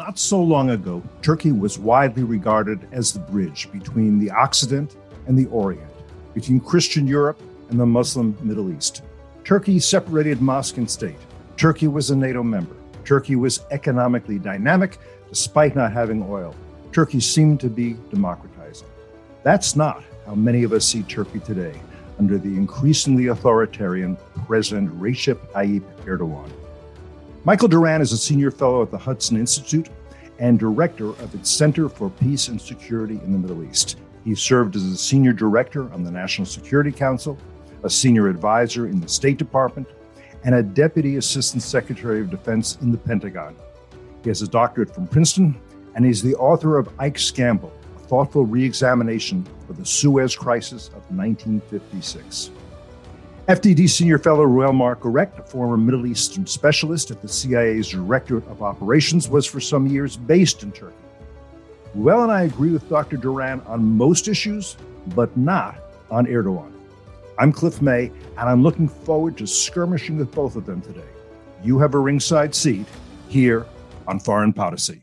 [0.00, 5.38] Not so long ago, Turkey was widely regarded as the bridge between the Occident and
[5.38, 5.92] the Orient,
[6.32, 7.38] between Christian Europe
[7.68, 9.02] and the Muslim Middle East.
[9.44, 11.18] Turkey separated mosque and state.
[11.58, 12.74] Turkey was a NATO member.
[13.04, 14.96] Turkey was economically dynamic
[15.28, 16.54] despite not having oil.
[16.92, 18.88] Turkey seemed to be democratizing.
[19.42, 21.78] That's not how many of us see Turkey today
[22.18, 26.50] under the increasingly authoritarian President Recep Tayyip Erdogan.
[27.44, 29.88] Michael Doran is a senior fellow at the Hudson Institute
[30.40, 33.98] and director of its Center for Peace and Security in the Middle East.
[34.26, 37.38] He served as a senior director on the National Security Council,
[37.82, 39.88] a senior advisor in the State Department,
[40.44, 43.56] and a deputy assistant secretary of defense in the Pentagon.
[44.22, 45.58] He has a doctorate from Princeton,
[45.94, 51.10] and he's the author of Ike's Gamble, a thoughtful re-examination of the Suez Crisis of
[51.10, 52.50] 1956.
[53.50, 58.62] FDD Senior Fellow Marc Gerecht, a former Middle Eastern specialist at the CIA's Directorate of
[58.62, 60.94] Operations, was for some years based in Turkey.
[61.96, 63.16] Reuel and I agree with Dr.
[63.16, 64.76] Doran on most issues,
[65.16, 65.80] but not
[66.12, 66.70] on Erdogan.
[67.40, 71.10] I'm Cliff May, and I'm looking forward to skirmishing with both of them today.
[71.64, 72.86] You have a ringside seat
[73.28, 73.66] here
[74.06, 75.02] on Foreign Podicy.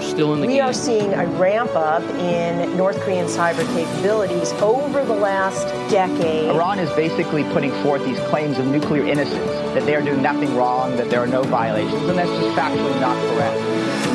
[0.00, 0.64] who are still in the We game.
[0.64, 6.50] are seeing a ramp up in North Korean cyber capabilities over the last decade.
[6.50, 10.54] Iran is basically putting forth these claims of nuclear innocence, that they are doing nothing
[10.56, 13.60] wrong, that there are no violations, and that's just factually not correct.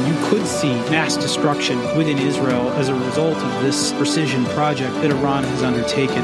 [0.08, 5.12] You could see mass destruction within Israel as a result of this precision project that
[5.12, 6.24] Iran has undertaken.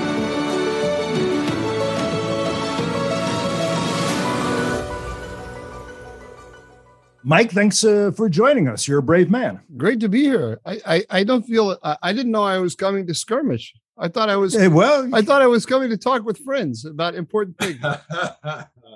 [7.23, 8.87] Mike, thanks uh, for joining us.
[8.87, 9.61] You're a brave man.
[9.77, 10.59] Great to be here.
[10.65, 13.73] I I, I don't feel I, I didn't know I was coming to skirmish.
[13.97, 16.85] I thought I was Hey, well, I thought I was coming to talk with friends
[16.85, 17.79] about important things.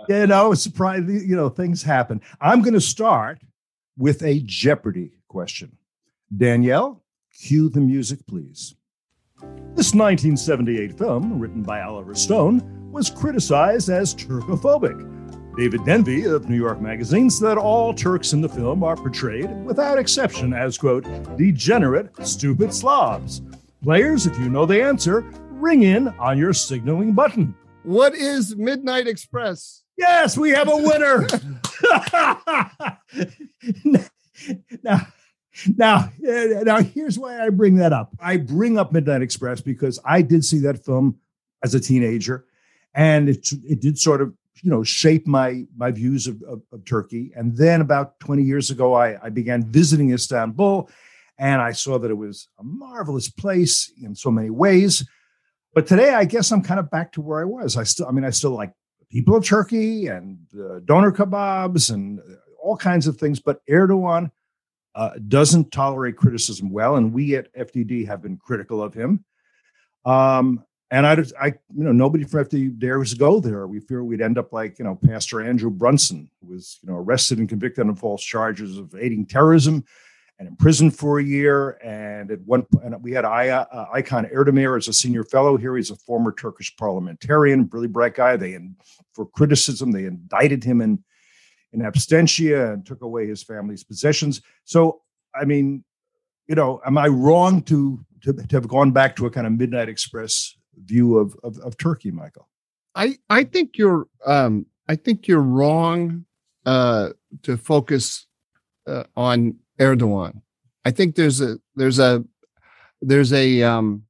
[0.09, 2.21] you know, surprise, you know, things happen.
[2.41, 3.39] I'm going to start
[3.97, 5.77] with a Jeopardy question.
[6.35, 7.03] Danielle,
[7.39, 8.75] cue the music, please.
[9.75, 15.24] This 1978 film, written by Oliver Stone, was criticized as Turkophobic.
[15.55, 19.97] David Denby of New York Magazine said all Turks in the film are portrayed, without
[19.97, 21.05] exception, as, quote,
[21.37, 23.41] degenerate, stupid slobs.
[23.81, 25.21] Players, if you know the answer,
[25.51, 27.55] ring in on your signaling button.
[27.83, 29.83] what is Midnight Express?
[29.97, 31.25] Yes, we have a winner.
[34.83, 35.07] now,
[35.77, 38.13] now, now, here's why I bring that up.
[38.19, 41.17] I bring up Midnight Express because I did see that film
[41.63, 42.45] as a teenager,
[42.93, 46.85] and it it did sort of you know shape my my views of, of, of
[46.85, 47.31] Turkey.
[47.35, 50.89] And then about 20 years ago, I, I began visiting Istanbul,
[51.37, 55.07] and I saw that it was a marvelous place in so many ways.
[55.73, 57.75] But today, I guess I'm kind of back to where I was.
[57.75, 61.93] I still, I mean, I still like the people of Turkey and uh, doner kebabs
[61.93, 62.21] and
[62.61, 63.41] all kinds of things.
[63.41, 64.31] But Erdogan
[64.95, 69.25] uh, doesn't tolerate criticism well, and we at FDD have been critical of him.
[70.05, 73.65] Um, and I, I, you know, nobody from FDD dares go there.
[73.67, 76.97] We fear we'd end up like, you know, Pastor Andrew Brunson, who was, you know,
[76.97, 79.83] arrested and convicted on false charges of aiding terrorism
[80.37, 81.79] and imprisoned for a year.
[81.83, 85.75] And at one and we had I, uh, Aykan Erdemir as a senior fellow here.
[85.75, 88.37] He's a former Turkish parliamentarian, really bright guy.
[88.37, 88.57] They,
[89.13, 91.03] for criticism, they indicted him in
[91.73, 94.41] in absentia and took away his family's possessions.
[94.63, 95.01] So,
[95.33, 95.83] I mean,
[96.47, 99.53] you know, am I wrong to to, to have gone back to a kind of
[99.53, 102.47] Midnight Express view of of, of Turkey, Michael?
[102.95, 106.25] I I think you're um I think you're wrong
[106.65, 107.09] uh
[107.43, 108.27] to focus
[108.87, 110.41] uh, on Erdogan.
[110.85, 112.23] I think there's a there's a
[113.01, 114.03] there's a um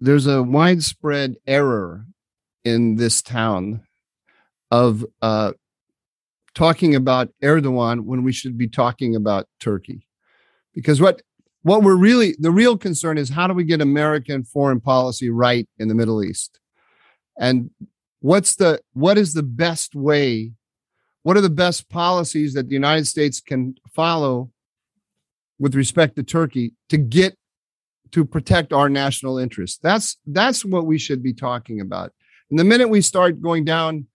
[0.00, 2.06] there's a widespread error
[2.64, 3.82] in this town
[4.70, 5.52] of uh
[6.54, 10.06] talking about Erdogan when we should be talking about Turkey.
[10.72, 11.22] Because what
[11.64, 15.66] what we're really the real concern is how do we get American foreign policy right
[15.78, 16.60] in the Middle East?
[17.38, 17.70] And
[18.20, 20.52] what's the what is the best way?
[21.22, 24.52] What are the best policies that the United States can follow
[25.58, 27.34] with respect to Turkey to get
[28.12, 29.78] to protect our national interests?
[29.82, 32.12] That's that's what we should be talking about.
[32.50, 34.06] And the minute we start going down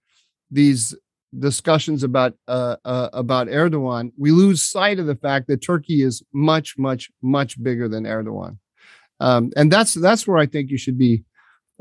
[0.51, 0.95] these
[1.37, 6.23] discussions about uh, uh, about Erdogan, we lose sight of the fact that Turkey is
[6.33, 8.57] much, much, much bigger than Erdogan,
[9.19, 11.23] um, and that's that's where I think you should be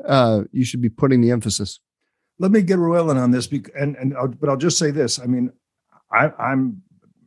[0.05, 1.81] uh, you should be putting the emphasis.
[2.39, 5.19] Let me get Reuel on this, and and I'll, but I'll just say this.
[5.19, 5.53] I mean,
[6.13, 6.83] I, I'm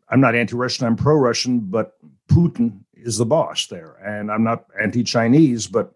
[0.09, 0.85] I'm not anti-Russian.
[0.85, 1.93] I'm pro-Russian, but
[2.29, 5.95] Putin is the boss there, and I'm not anti-Chinese, but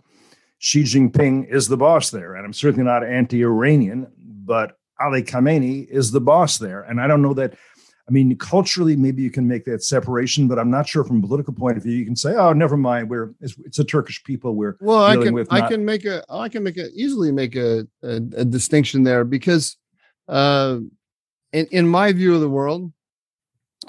[0.57, 6.11] Xi Jinping is the boss there, and I'm certainly not anti-Iranian, but Ali Khamenei is
[6.11, 7.55] the boss there, and I don't know that
[8.07, 11.21] I mean, culturally, maybe you can make that separation, but I'm not sure from a
[11.21, 11.93] political point of view.
[11.93, 13.09] You can say, "Oh, never mind.
[13.09, 14.53] We're it's, it's a Turkish people.
[14.53, 17.31] We're well." I can with, I not- can make a I can make a easily
[17.31, 19.77] make a, a, a distinction there because,
[20.27, 20.77] uh,
[21.51, 22.93] in in my view of the world,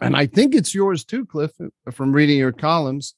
[0.00, 1.52] and I think it's yours too, Cliff,
[1.92, 3.14] from reading your columns,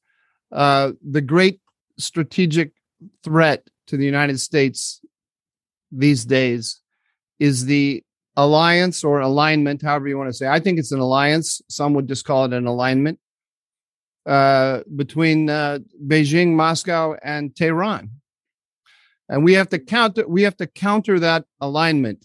[0.50, 1.61] uh, the great
[1.96, 2.73] strategic
[3.23, 5.00] threat to the United States
[5.93, 6.81] these days
[7.38, 8.02] is the
[8.37, 10.46] alliance or alignment, however you want to say.
[10.46, 11.61] I think it's an alliance.
[11.69, 13.19] Some would just call it an alignment
[14.26, 18.11] uh, between uh, Beijing, Moscow, and Tehran,
[19.29, 20.26] and we have to counter.
[20.29, 22.25] We have to counter that alignment.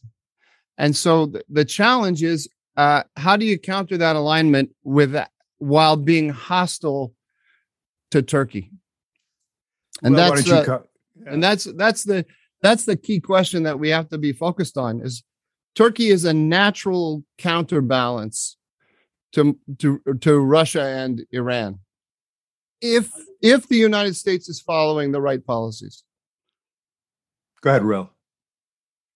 [0.77, 5.15] And so th- the challenge is, uh, how do you counter that alignment with
[5.59, 7.13] while being hostile
[8.11, 8.71] to Turkey?
[10.01, 10.83] And well, that's the,
[11.15, 11.31] yeah.
[11.31, 12.25] and that's that's the
[12.63, 15.23] that's the key question that we have to be focused on is
[15.75, 18.57] Turkey is a natural counterbalance
[19.33, 21.79] to, to, to Russia and Iran.
[22.81, 23.11] If
[23.43, 26.03] if the United States is following the right policies.
[27.61, 28.09] Go ahead, Reuel.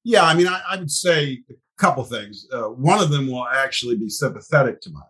[0.04, 2.46] Yeah, I mean, I, I would say a couple things.
[2.52, 5.04] Uh, one of them will actually be sympathetic to Mike.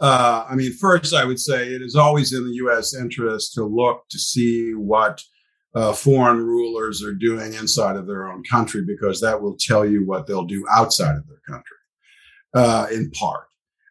[0.00, 2.94] Uh, I mean, first, I would say it is always in the U.S.
[2.94, 5.22] interest to look to see what
[5.74, 10.06] uh, foreign rulers are doing inside of their own country because that will tell you
[10.06, 11.76] what they'll do outside of their country,
[12.54, 13.44] uh, in part.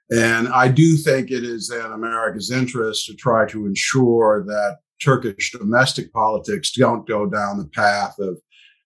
[0.09, 5.51] And I do think it is in America's interest to try to ensure that Turkish
[5.51, 8.39] domestic politics don't go down the path of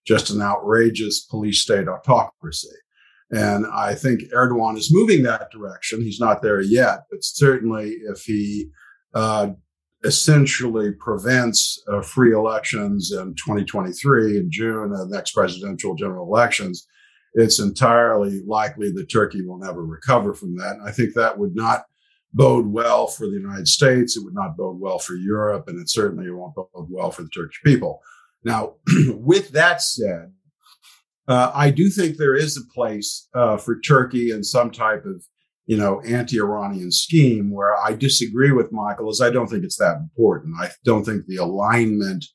[0.06, 2.76] just an outrageous police state autocracy.
[3.30, 6.02] And I think Erdogan is moving that direction.
[6.02, 8.70] He's not there yet, but certainly if he
[9.14, 9.52] uh,
[10.04, 16.88] essentially prevents uh, free elections in 2023 in June, the next presidential general elections,
[17.34, 20.78] it's entirely likely that Turkey will never recover from that.
[20.78, 21.86] And I think that would not
[22.34, 24.18] bode well for the United States.
[24.18, 27.30] It would not bode well for Europe, and it certainly won't bode well for the
[27.30, 28.02] Turkish people.
[28.44, 28.76] Now,
[29.08, 30.34] with that said,
[31.28, 35.24] uh, I do think there is a place uh, for Turkey in some type of
[35.66, 39.98] you know, anti-Iranian scheme where I disagree with Michael is I don't think it's that
[39.98, 40.56] important.
[40.60, 42.26] I don't think the alignment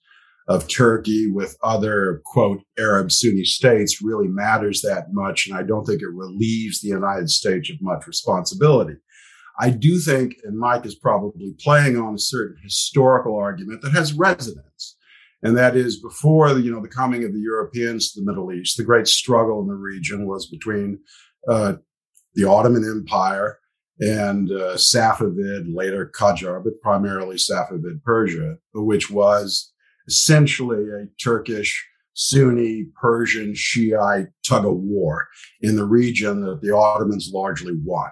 [0.48, 5.48] of Turkey with other quote Arab Sunni states really matters that much.
[5.48, 8.94] And I don't think it relieves the United States of much responsibility.
[9.58, 14.12] I do think, and Mike is probably playing on a certain historical argument that has
[14.12, 14.96] resonance.
[15.42, 18.52] And that is before the, you know, the coming of the Europeans to the Middle
[18.52, 20.98] East, the great struggle in the region was between
[21.48, 21.74] uh,
[22.36, 23.58] the Ottoman Empire
[23.98, 29.72] and uh, Safavid, later Qajar, but primarily Safavid Persia, which was
[30.06, 35.28] essentially a Turkish Sunni Persian Shiite tug of war
[35.62, 38.10] in the region that the Ottomans largely won.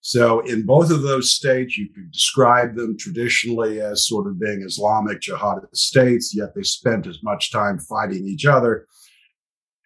[0.00, 4.62] So, in both of those states, you could describe them traditionally as sort of being
[4.62, 8.86] Islamic jihadist states, yet they spent as much time fighting each other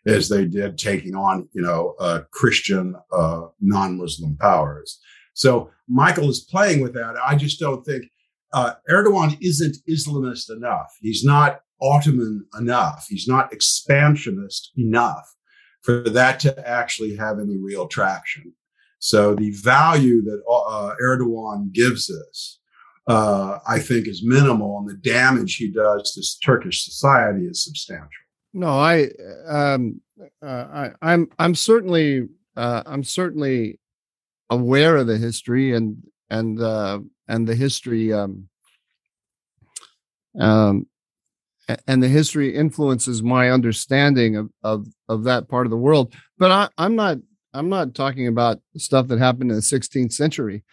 [0.07, 4.99] as they did taking on, you know, uh, Christian uh, non-Muslim powers.
[5.35, 7.15] So Michael is playing with that.
[7.25, 8.05] I just don't think
[8.53, 10.93] uh, Erdogan isn't Islamist enough.
[11.01, 13.07] He's not Ottoman enough.
[13.09, 15.35] He's not expansionist enough
[15.83, 18.53] for that to actually have any real traction.
[18.99, 22.61] So the value that uh, Erdogan gives us,
[23.09, 28.22] uh, I think, is minimal, and the damage he does to Turkish society is substantial.
[28.55, 29.09] No, I,
[29.47, 30.01] um,
[30.43, 33.79] uh, I, I'm, I'm certainly, uh, I'm certainly
[34.51, 35.97] aware of the history and
[36.31, 38.49] and uh, and the history, um,
[40.39, 40.87] um,
[41.87, 46.15] and the history influences my understanding of of of that part of the world.
[46.39, 47.19] But I, I'm not,
[47.53, 50.65] I'm not talking about stuff that happened in the 16th century.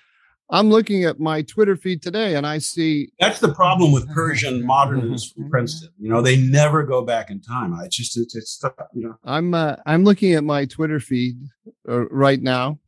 [0.51, 4.65] I'm looking at my Twitter feed today and I see that's the problem with Persian
[4.65, 5.89] modernists from Princeton.
[5.99, 7.73] You know, they never go back in time.
[7.73, 8.63] I just it's, it's
[8.93, 9.15] you know.
[9.23, 11.35] I'm uh, I'm looking at my Twitter feed
[11.87, 12.79] uh, right now.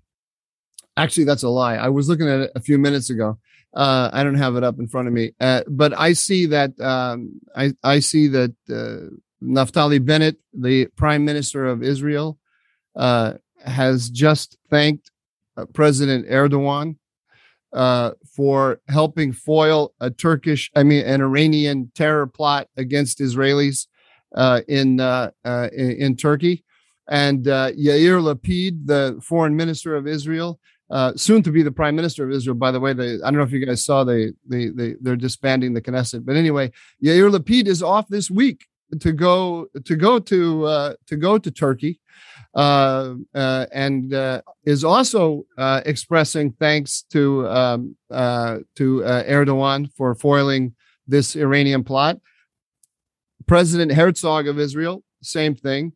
[0.98, 1.76] Actually, that's a lie.
[1.76, 3.38] I was looking at it a few minutes ago.
[3.74, 6.78] Uh, I don't have it up in front of me, uh, but I see that
[6.82, 12.40] um, I I see that uh, Naftali Bennett, the Prime Minister of Israel,
[12.96, 15.12] uh, has just thanked
[15.74, 16.96] President Erdogan
[17.74, 23.88] uh, for helping foil a Turkish, I mean, an Iranian terror plot against Israelis
[24.36, 26.64] uh, in, uh, uh in, in Turkey,
[27.10, 30.60] and uh, Yair Lapid, the foreign minister of Israel,
[30.90, 32.56] uh, soon to be the prime minister of Israel.
[32.56, 35.16] By the way, they, I don't know if you guys saw they they they they're
[35.16, 36.72] disbanding the Knesset, but anyway,
[37.04, 38.66] Yair Lapid is off this week
[39.00, 42.02] to go to go to to go to Turkey,
[42.54, 50.16] uh, uh, and uh, is also uh, expressing thanks to um, uh, to Erdogan for
[50.16, 50.76] foiling
[51.08, 52.20] this Iranian plot.
[53.48, 55.94] President Herzog of Israel, same thing.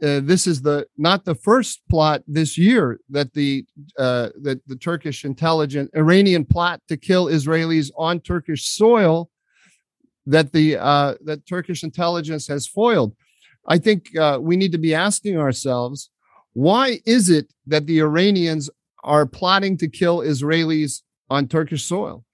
[0.00, 3.64] this is the not the first plot this year that the
[3.96, 9.30] that the Turkish intelligence Iranian plot to kill Israelis on Turkish soil
[10.26, 13.14] that the uh, that Turkish intelligence has foiled.
[13.66, 16.10] I think uh, we need to be asking ourselves,
[16.52, 18.70] why is it that the Iranians
[19.02, 22.24] are plotting to kill Israelis on Turkish soil?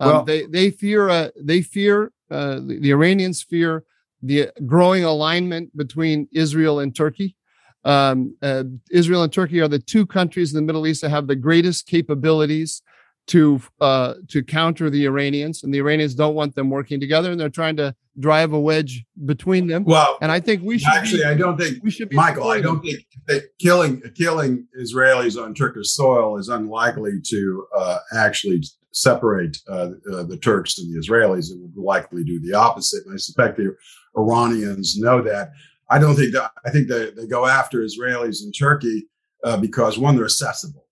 [0.00, 3.84] Um, well, they they fear uh, they fear uh, the, the, Iranians fear
[4.22, 7.36] the growing alignment between Israel and Turkey.
[7.84, 11.26] Um, uh, Israel and Turkey are the two countries in the Middle East that have
[11.26, 12.82] the greatest capabilities
[13.28, 17.38] to uh, to counter the Iranians, and the Iranians don't want them working together, and
[17.38, 19.84] they're trying to drive a wedge between them.
[19.84, 21.20] Well, and I think we should actually.
[21.20, 22.48] Be, I don't think we should be Michael.
[22.48, 28.62] I don't think that killing killing Israelis on Turkish soil is unlikely to uh, actually
[28.92, 31.50] separate uh, uh, the Turks and the Israelis.
[31.50, 33.76] It would likely do the opposite, and I suspect the
[34.16, 35.50] Iranians know that.
[35.90, 36.50] I don't think that.
[36.66, 39.08] I think they, they go after Israelis in Turkey
[39.44, 40.87] uh, because one, they're accessible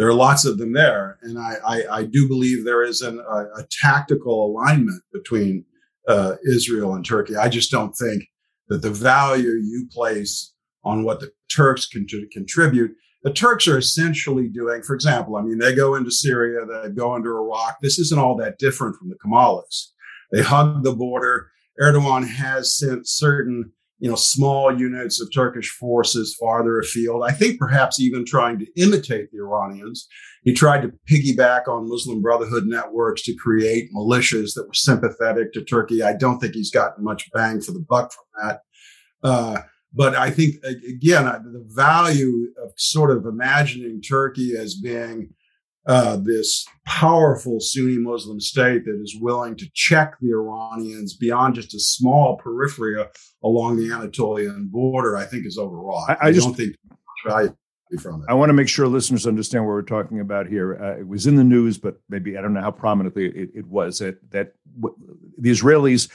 [0.00, 1.18] there are lots of them there.
[1.20, 5.62] And I, I, I do believe there is an, a, a, tactical alignment between
[6.08, 7.36] uh, Israel and Turkey.
[7.36, 8.24] I just don't think
[8.68, 10.54] that the value you place
[10.84, 12.92] on what the Turks can contribute,
[13.24, 17.14] the Turks are essentially doing, for example, I mean, they go into Syria, they go
[17.14, 17.76] into Iraq.
[17.82, 19.88] This isn't all that different from the Kemalists.
[20.32, 21.50] They hug the border.
[21.78, 27.22] Erdogan has sent certain you know, small units of Turkish forces farther afield.
[27.22, 30.08] I think perhaps even trying to imitate the Iranians.
[30.42, 35.62] He tried to piggyback on Muslim Brotherhood networks to create militias that were sympathetic to
[35.62, 36.02] Turkey.
[36.02, 38.60] I don't think he's gotten much bang for the buck from that.
[39.22, 39.60] Uh,
[39.92, 45.34] but I think, again, the value of sort of imagining Turkey as being
[45.90, 51.74] uh, this powerful Sunni Muslim state that is willing to check the Iranians beyond just
[51.74, 53.04] a small periphery
[53.42, 56.10] along the Anatolian border, I think is overwrought.
[56.10, 56.76] I, I, I just, don't think
[57.26, 57.52] value
[58.00, 58.26] from it.
[58.28, 60.78] I want to make sure listeners understand what we're talking about here.
[60.80, 63.66] Uh, it was in the news, but maybe I don't know how prominently it, it
[63.66, 64.96] was that that w-
[65.38, 66.08] the Israelis.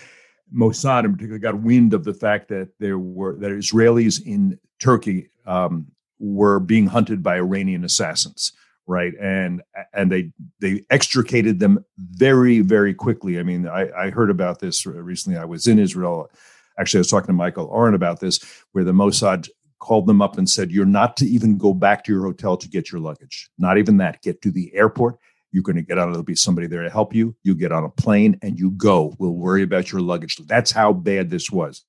[0.55, 5.31] Mossad in particular got wind of the fact that there were that Israelis in Turkey
[5.47, 5.87] um,
[6.19, 8.53] were being hunted by Iranian assassins
[8.87, 9.13] right?
[9.19, 9.61] And
[9.93, 13.39] and they they extricated them very very quickly.
[13.39, 15.37] I mean i i heard about this recently.
[15.37, 16.29] I was in israel.
[16.77, 19.47] Actually i was talking to michael oren about this where the mossad
[19.79, 22.67] called them up and said you're not to even go back to your hotel to
[22.67, 23.49] get your luggage.
[23.57, 24.21] Not even that.
[24.21, 25.17] Get to the airport.
[25.51, 27.35] You're going to get on there'll be somebody there to help you.
[27.43, 29.15] You get on a plane and you go.
[29.19, 30.37] We'll worry about your luggage.
[30.37, 31.85] That's how bad this was.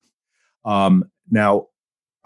[0.63, 1.67] Um, now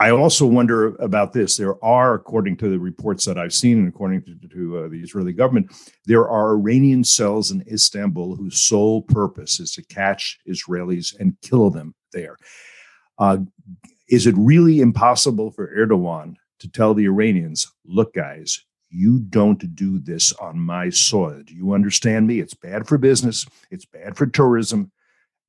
[0.02, 1.58] I also wonder about this.
[1.58, 5.00] There are, according to the reports that I've seen, and according to, to uh, the
[5.00, 5.72] Israeli government,
[6.08, 11.70] there are Iranian cells in Istanbul whose sole purpose is to catch Israelis and kill
[11.70, 12.36] them there.
[13.20, 13.38] Uh,
[14.10, 20.00] is it really impossible for Erdogan to tell the Iranians, look, guys, you don't do
[20.00, 21.44] this on my soil?
[21.46, 22.40] Do you understand me?
[22.40, 24.92] It's bad for business, it's bad for tourism.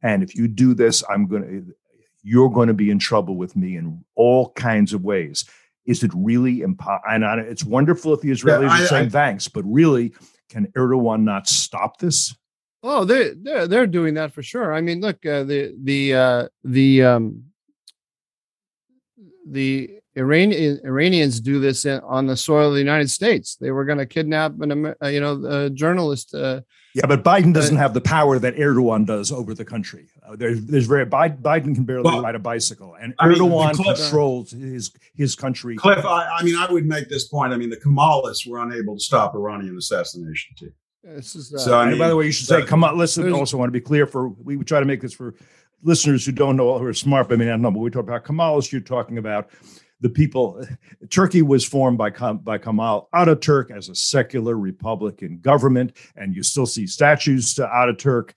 [0.03, 1.75] And if you do this, I'm going to,
[2.23, 5.45] you're going to be in trouble with me in all kinds of ways.
[5.85, 7.03] Is it really impossible?
[7.09, 10.15] And it's wonderful if the Israelis yeah, I, are saying I, thanks, but really,
[10.49, 12.35] can Erdogan not stop this?
[12.85, 14.75] Oh, they they're they're doing that for sure.
[14.75, 17.45] I mean, look, uh, the the uh, the um,
[19.47, 23.57] the Iranian Iranians do this on the soil of the United States.
[23.57, 26.35] They were going to kidnap an uh, you know a journalist.
[26.35, 26.61] Uh,
[26.95, 30.09] yeah, but Biden doesn't uh, have the power that Erdogan does over the country.
[30.27, 33.75] Uh, there's, there's very Biden can barely well, ride a bicycle, and I Erdogan mean,
[33.75, 35.77] Cliff, controls his his country.
[35.77, 37.55] Cliff, I, I, mean, I would make this point.
[37.55, 40.73] I mean, the Kemalists were unable to stop Iranian assassination too.
[41.03, 43.33] This is, uh, so, I mean, by the way, you should say, come on, listen.
[43.33, 45.35] Also, want to be clear for we try to make this for
[45.83, 47.29] listeners who don't know who are smart.
[47.29, 48.71] But I mean, I don't know, but we talk about Kemalists.
[48.71, 49.49] You're talking about
[50.03, 50.63] the people.
[51.11, 56.67] Turkey was formed by by Kemal Ataturk as a secular Republican government, and you still
[56.67, 58.33] see statues to Ataturk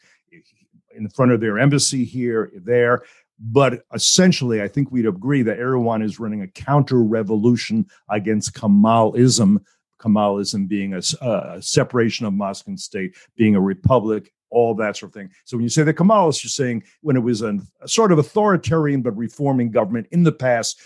[0.95, 3.03] in front of their embassy here, there.
[3.37, 9.59] But essentially, I think we'd agree that Erdogan is running a counter revolution against Kemalism
[9.99, 15.09] Kemalism being a, a separation of mosque and state, being a republic, all that sort
[15.09, 15.29] of thing.
[15.45, 18.19] So when you say the Kemalists, you're saying when it was an, a sort of
[18.19, 20.81] authoritarian but reforming government in the past,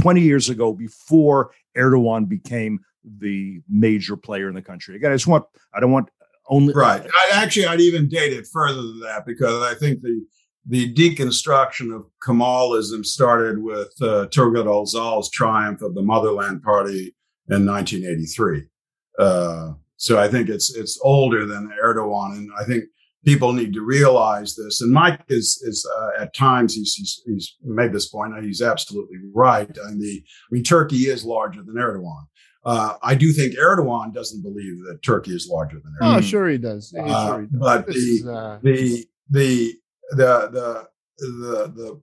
[0.00, 2.80] 20 years ago, before Erdogan became
[3.18, 4.96] the major player in the country.
[4.96, 5.44] Again, I just want,
[5.74, 6.08] I don't want
[6.48, 6.74] only.
[6.74, 7.02] Right.
[7.02, 10.24] I, actually, I'd even date it further than that because I think the
[10.66, 17.14] the deconstruction of Kemalism started with uh, Turgut Özal's triumph of the Motherland Party
[17.50, 18.62] in 1983.
[19.18, 22.84] Uh, so I think it's it's older than Erdogan, and I think
[23.24, 24.80] people need to realize this.
[24.80, 28.62] And Mike is is uh, at times he's, he's, he's made this point, and he's
[28.62, 29.70] absolutely right.
[29.84, 32.26] I mean, the, I mean Turkey is larger than Erdogan.
[32.64, 36.16] Uh, I do think Erdogan doesn't believe that Turkey is larger than oh, Erdogan.
[36.16, 36.94] Oh, sure he does.
[36.98, 37.60] Uh, sure he does.
[37.60, 39.74] But the, is, uh, the the
[40.10, 40.88] the the
[41.18, 42.00] the the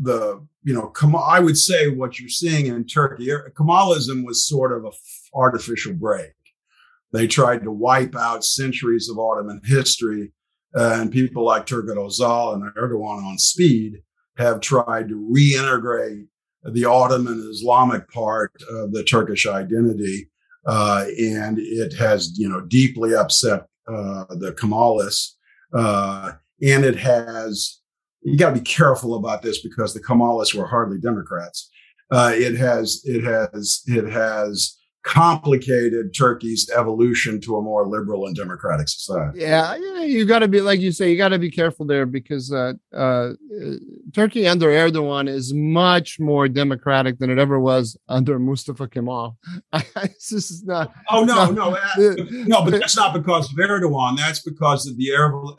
[0.00, 4.84] the you know I would say what you're seeing in Turkey Kemalism was sort of
[4.84, 4.90] a
[5.34, 6.32] artificial break.
[7.12, 10.32] They tried to wipe out centuries of Ottoman history,
[10.76, 14.02] uh, and people like Turgut Özal and Erdogan on speed
[14.36, 16.26] have tried to reintegrate
[16.64, 20.30] the Ottoman Islamic part of the Turkish identity,
[20.66, 25.32] uh, and it has you know deeply upset uh, the Kemalists,
[25.74, 27.80] uh, and it has
[28.22, 31.70] you got to be careful about this because the Kemalists were hardly Democrats.
[32.10, 38.34] Uh, it has it has it has complicated Turkey's evolution to a more liberal and
[38.34, 39.40] democratic society.
[39.40, 42.50] Yeah, you got to be like you say, you got to be careful there because
[42.50, 43.32] uh, uh,
[44.14, 49.36] Turkey under Erdogan is much more democratic than it ever was under Mustafa Kemal.
[49.94, 50.92] this is not.
[51.10, 52.14] Oh no, no, uh,
[52.46, 54.16] no, but that's not because of Erdogan.
[54.16, 55.10] That's because of the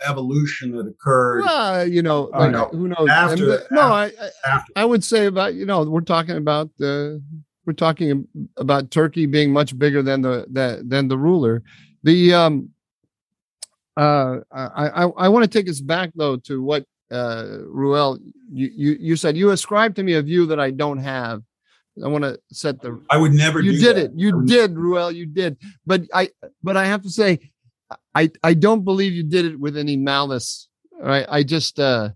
[0.06, 1.44] evolution that occurred.
[1.48, 3.08] Uh, you know, like, no, who knows?
[3.10, 4.12] After, after, no, I,
[4.44, 7.22] I, I, would say about you know we're talking about the
[7.66, 11.64] we're talking about Turkey being much bigger than the, the than the ruler.
[12.04, 12.70] The um,
[13.98, 18.20] uh, I I, I want to take us back though to what uh, Reuel
[18.52, 21.42] you, you you said you ascribed to me a view that I don't have.
[22.04, 23.02] I want to set the.
[23.10, 23.62] I would never.
[23.62, 24.06] You did that.
[24.06, 24.12] it.
[24.16, 25.12] You did, Reuel.
[25.12, 25.58] You did.
[25.86, 26.30] But I.
[26.62, 27.52] But I have to say,
[28.14, 28.32] I.
[28.44, 30.68] I don't believe you did it with any malice.
[31.00, 31.26] Right.
[31.30, 31.80] I just.
[31.80, 32.10] uh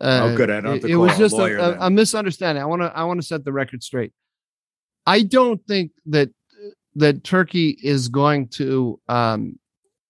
[0.00, 0.50] uh, oh, good.
[0.50, 0.76] I don't.
[0.76, 2.62] It, it was just a, a, a, misunderstanding.
[2.62, 2.86] I want to.
[2.96, 4.12] I want to set the record straight.
[5.06, 6.30] I don't think that
[6.96, 9.58] that Turkey is going to um,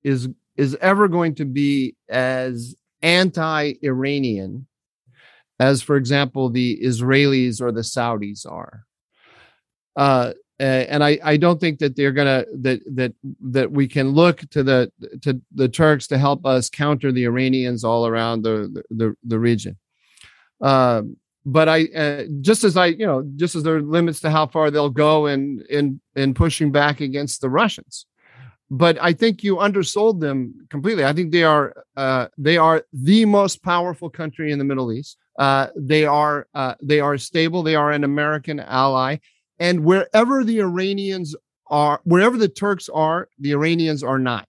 [0.03, 4.66] is is ever going to be as anti-Iranian
[5.59, 8.85] as, for example, the Israelis or the Saudis are.
[9.96, 14.40] Uh, and I, I don't think that they're gonna that that that we can look
[14.50, 19.14] to the to the Turks to help us counter the Iranians all around the the,
[19.24, 19.79] the region.
[20.61, 24.31] Um, but I uh, just as I you know just as there are limits to
[24.31, 28.07] how far they'll go in in in pushing back against the Russians.
[28.72, 31.05] But I think you undersold them completely.
[31.05, 35.16] I think they are uh, they are the most powerful country in the Middle East.
[35.38, 37.62] Uh, they are uh, they are stable.
[37.62, 39.16] They are an American ally,
[39.59, 41.35] and wherever the Iranians
[41.66, 44.46] are, wherever the Turks are, the Iranians are not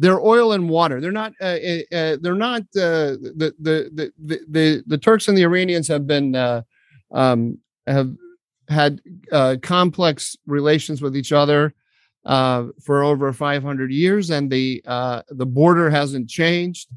[0.00, 0.98] they're oil and water.
[0.98, 1.34] They're not.
[1.40, 2.62] Uh, uh, uh they're not.
[2.74, 6.62] Uh, the, the, the the the Turks and the Iranians have been uh,
[7.12, 8.10] um, have
[8.68, 11.74] had uh, complex relations with each other
[12.24, 14.82] for over 500 years, and the
[15.28, 16.88] the border hasn't changed.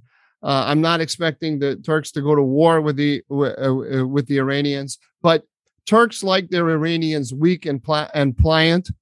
[0.41, 5.43] I'm not expecting the Turks to go to war with the with the Iranians, but
[5.85, 8.93] Turks like their Iranians weak and pla- and pliant uh,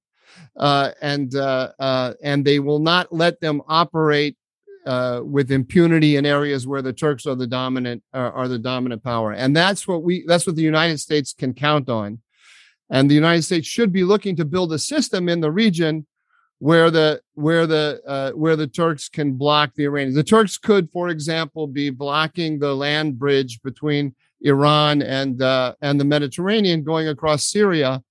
[0.56, 4.36] and uh, uh, and they will not let them operate
[4.86, 9.02] uh, with impunity in areas where the Turks are the dominant uh, are the dominant
[9.02, 12.20] power, and that's what we that's what the United States can count on,
[12.90, 16.06] and the United States should be looking to build a system in the region
[16.58, 20.14] where the where the uh, where the Turks can block the Iranians.
[20.14, 25.98] The Turks could, for example, be blocking the land bridge between Iran and uh, and
[25.98, 28.02] the Mediterranean going across Syria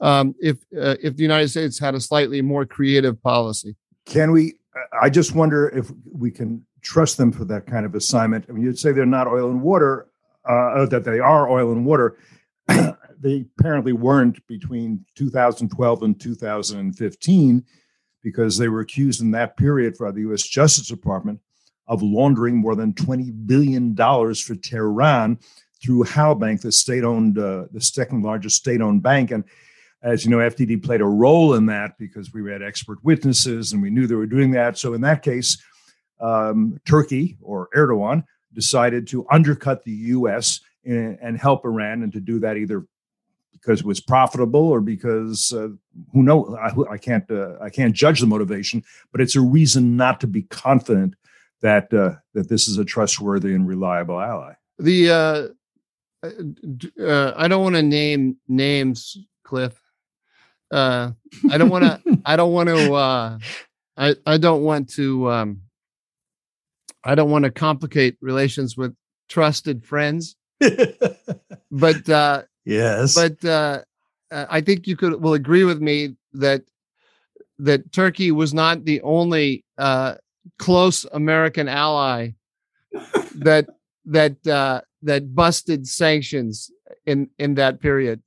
[0.00, 3.76] um, if uh, if the United States had a slightly more creative policy.
[4.04, 4.54] Can we?
[5.00, 8.44] I just wonder if we can trust them for that kind of assignment.
[8.48, 10.08] I mean, you'd say they're not oil and water,
[10.44, 12.16] uh, that they are oil and water.
[12.68, 17.64] they apparently weren't between 2012 and 2015
[18.22, 20.42] because they were accused in that period by the U.S.
[20.42, 21.40] Justice Department
[21.88, 25.38] of laundering more than 20 billion dollars for Tehran
[25.82, 29.44] through Halkbank, the state-owned, uh, the second largest state-owned bank, and
[30.02, 33.82] as you know, FDD played a role in that because we had expert witnesses and
[33.82, 34.78] we knew they were doing that.
[34.78, 35.62] So in that case,
[36.20, 40.60] um, Turkey or Erdogan decided to undercut the U.S.
[40.84, 42.86] and, and help Iran, and to do that either
[43.52, 45.68] because it was profitable or because uh,
[46.12, 46.54] who knows?
[46.60, 48.82] I, I can't uh, I can't judge the motivation,
[49.12, 51.16] but it's a reason not to be confident
[51.60, 54.54] that uh, that this is a trustworthy and reliable ally.
[54.78, 56.28] The uh,
[57.02, 59.80] uh, I don't want to name names, Cliff.
[60.70, 61.12] Uh,
[61.50, 62.20] I don't want to.
[62.24, 62.94] I don't want to.
[62.94, 63.38] Uh,
[63.96, 65.30] I I don't want to.
[65.30, 65.62] Um,
[67.04, 68.94] I don't want to complicate relations with
[69.28, 70.36] trusted friends.
[71.70, 73.82] but uh, yes, but uh,
[74.30, 76.62] I think you could will agree with me that
[77.58, 80.16] that Turkey was not the only uh,
[80.58, 82.30] close American ally
[83.36, 83.66] that
[84.04, 86.70] that uh, that busted sanctions
[87.04, 88.22] in in that period.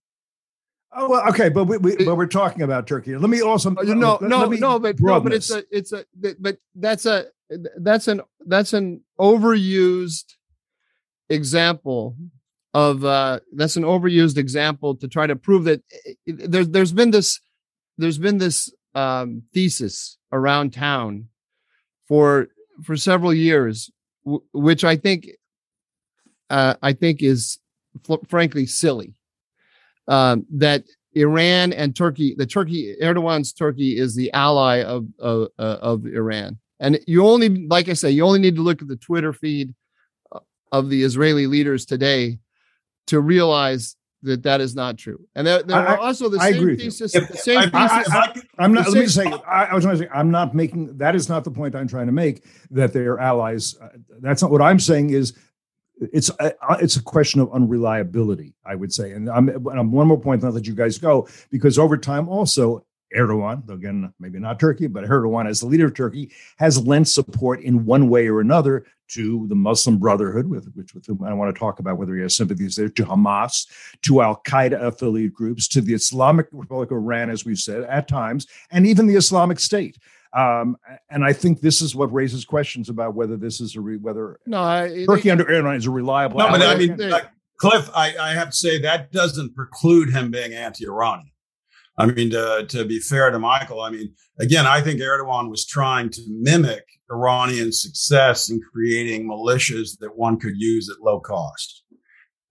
[0.91, 3.15] Oh well, okay, but we, we but we're talking about Turkey.
[3.15, 5.91] Let me also no no let, no, let no but no, but it's a it's
[5.93, 6.05] a
[6.39, 7.27] but that's a
[7.77, 10.35] that's an that's an overused
[11.29, 12.15] example
[12.73, 15.81] of uh that's an overused example to try to prove that
[16.25, 17.39] there's there's been this
[17.97, 21.27] there's been this um thesis around town
[22.07, 22.47] for
[22.83, 23.91] for several years
[24.25, 25.29] w- which i think
[26.49, 27.59] uh i think is
[28.03, 29.13] fl- frankly silly
[30.09, 35.77] um that iran and turkey the turkey erdogan's turkey is the ally of of, uh,
[35.81, 38.97] of iran and you only like i say you only need to look at the
[38.97, 39.73] twitter feed
[40.71, 42.39] of the Israeli leaders today
[43.07, 45.25] to realize that that is not true.
[45.35, 47.15] And there, there I, are also the I same thesis.
[47.15, 48.13] If, the same I, thesis.
[48.13, 48.89] I, am not.
[48.89, 49.25] Let me say.
[49.47, 50.09] I, was going to say.
[50.13, 50.97] I'm not making.
[50.97, 52.43] That is not the point I'm trying to make.
[52.71, 53.77] That they are allies.
[53.81, 55.11] Uh, that's not what I'm saying.
[55.11, 55.33] Is
[56.13, 58.53] it's a, uh, it's a question of unreliability.
[58.65, 59.13] I would say.
[59.13, 60.43] And I'm, I'm one more point.
[60.43, 62.85] I'll let you guys go because over time also
[63.15, 67.61] Erdogan, again, maybe not Turkey, but Erdogan, as the leader of Turkey, has lent support
[67.61, 71.53] in one way or another to the Muslim Brotherhood, with which with whom I want
[71.53, 73.67] to talk about whether he has sympathies there, to Hamas,
[74.03, 78.07] to Al Qaeda affiliate groups, to the Islamic Republic of Iran, as we've said at
[78.07, 79.97] times, and even the Islamic State.
[80.35, 80.77] Um,
[81.09, 84.39] and I think this is what raises questions about whether this is a re- whether
[84.45, 86.37] no, I, Turkey under Erdogan is a reliable.
[86.37, 87.21] No, but I mean, uh,
[87.57, 91.31] Cliff, I, I have to say that doesn't preclude him being anti-Iranian.
[91.97, 95.65] I mean, to, to be fair to Michael, I mean, again, I think Erdogan was
[95.65, 101.78] trying to mimic Iranian success in creating militias that one could use at low cost.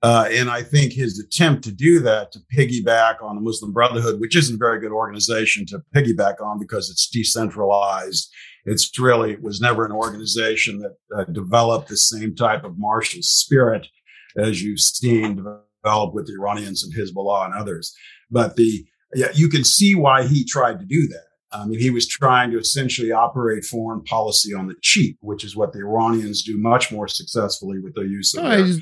[0.03, 4.21] Uh, and I think his attempt to do that, to piggyback on the Muslim Brotherhood,
[4.21, 8.31] which isn't a very good organization to piggyback on because it's decentralized.
[8.65, 13.23] It's really it was never an organization that uh, developed the same type of martial
[13.23, 13.89] spirit
[14.37, 15.45] as you've seen
[15.83, 17.95] develop with the Iranians and Hezbollah and others.
[18.31, 18.85] But the
[19.15, 21.25] yeah, you can see why he tried to do that.
[21.51, 25.57] I mean, he was trying to essentially operate foreign policy on the cheap, which is
[25.57, 28.77] what the Iranians do much more successfully with their use of no,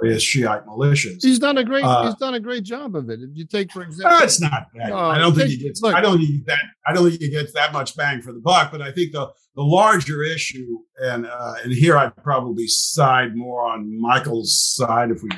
[0.00, 1.22] various Shiite militias.
[1.22, 3.20] He's done a great uh, he's done a great job of it.
[3.20, 4.90] If you take, for example, no, it's not bad.
[4.90, 5.82] No, I don't think take, he gets.
[5.82, 6.58] Look, I don't think that.
[6.86, 8.70] I don't think he gets that much bang for the buck.
[8.72, 13.70] But I think the the larger issue, and uh, and here I'd probably side more
[13.70, 15.30] on Michael's side if we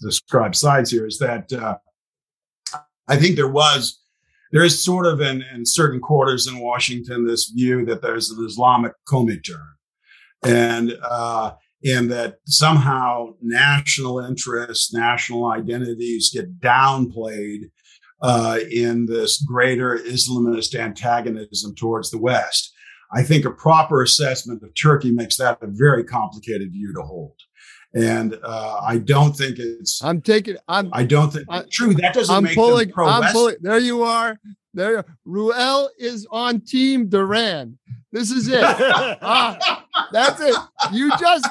[0.00, 1.52] describe sides here, is that.
[1.52, 1.76] Uh,
[3.08, 4.00] I think there was,
[4.50, 8.44] there is sort of in, in certain quarters in Washington this view that there's an
[8.44, 9.64] Islamic Comintern,
[10.44, 11.52] and uh,
[11.84, 17.70] and that somehow national interests, national identities get downplayed
[18.22, 22.72] uh, in this greater Islamist antagonism towards the West.
[23.12, 27.36] I think a proper assessment of Turkey makes that a very complicated view to hold
[27.96, 30.02] and uh, I don't think it's.
[30.04, 30.56] I'm taking.
[30.68, 30.90] I'm.
[30.92, 31.46] I don't think.
[31.48, 31.94] I, true.
[31.94, 33.56] That doesn't I'm make pulling, them I'm pulling.
[33.60, 34.38] There you are.
[34.74, 34.90] There.
[34.90, 35.04] You are.
[35.24, 37.78] Reuel is on Team Doran.
[38.12, 38.62] This is it.
[38.64, 40.56] ah, that's it.
[40.92, 41.48] You just.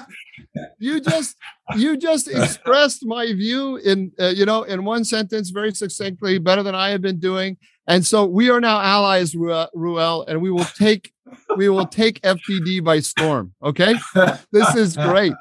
[0.80, 1.36] You just.
[1.76, 6.62] You just expressed my view in uh, you know in one sentence very succinctly, better
[6.64, 7.58] than I have been doing.
[7.88, 11.12] And so we are now allies, Reuel, and we will take
[11.58, 13.54] we will take FDD by storm.
[13.64, 13.96] Okay,
[14.52, 15.34] this is great.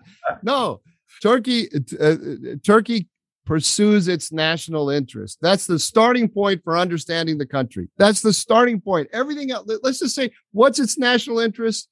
[0.42, 0.80] No,
[1.22, 2.16] Turkey, uh, uh,
[2.64, 3.08] Turkey
[3.44, 5.38] pursues its national interest.
[5.40, 7.88] That's the starting point for understanding the country.
[7.98, 9.08] That's the starting point.
[9.12, 11.88] Everything else, let's just say, what's its national interest?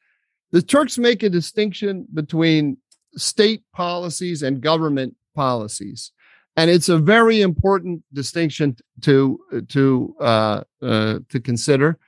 [0.51, 2.79] The Turks make a distinction between
[3.17, 6.13] state policies and government policies.
[6.57, 11.99] And it's a very important distinction to to uh, uh, to consider.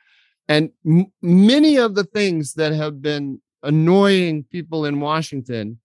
[0.48, 5.78] And m- many of the things that have been annoying people in Washington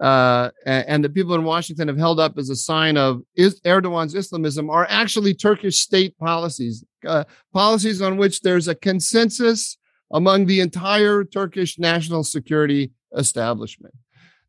[0.00, 4.14] uh, and the people in Washington have held up as a sign of is Erdogan's
[4.14, 9.78] Islamism are actually Turkish state policies, uh, policies on which there's a consensus
[10.12, 13.94] among the entire Turkish national security establishment.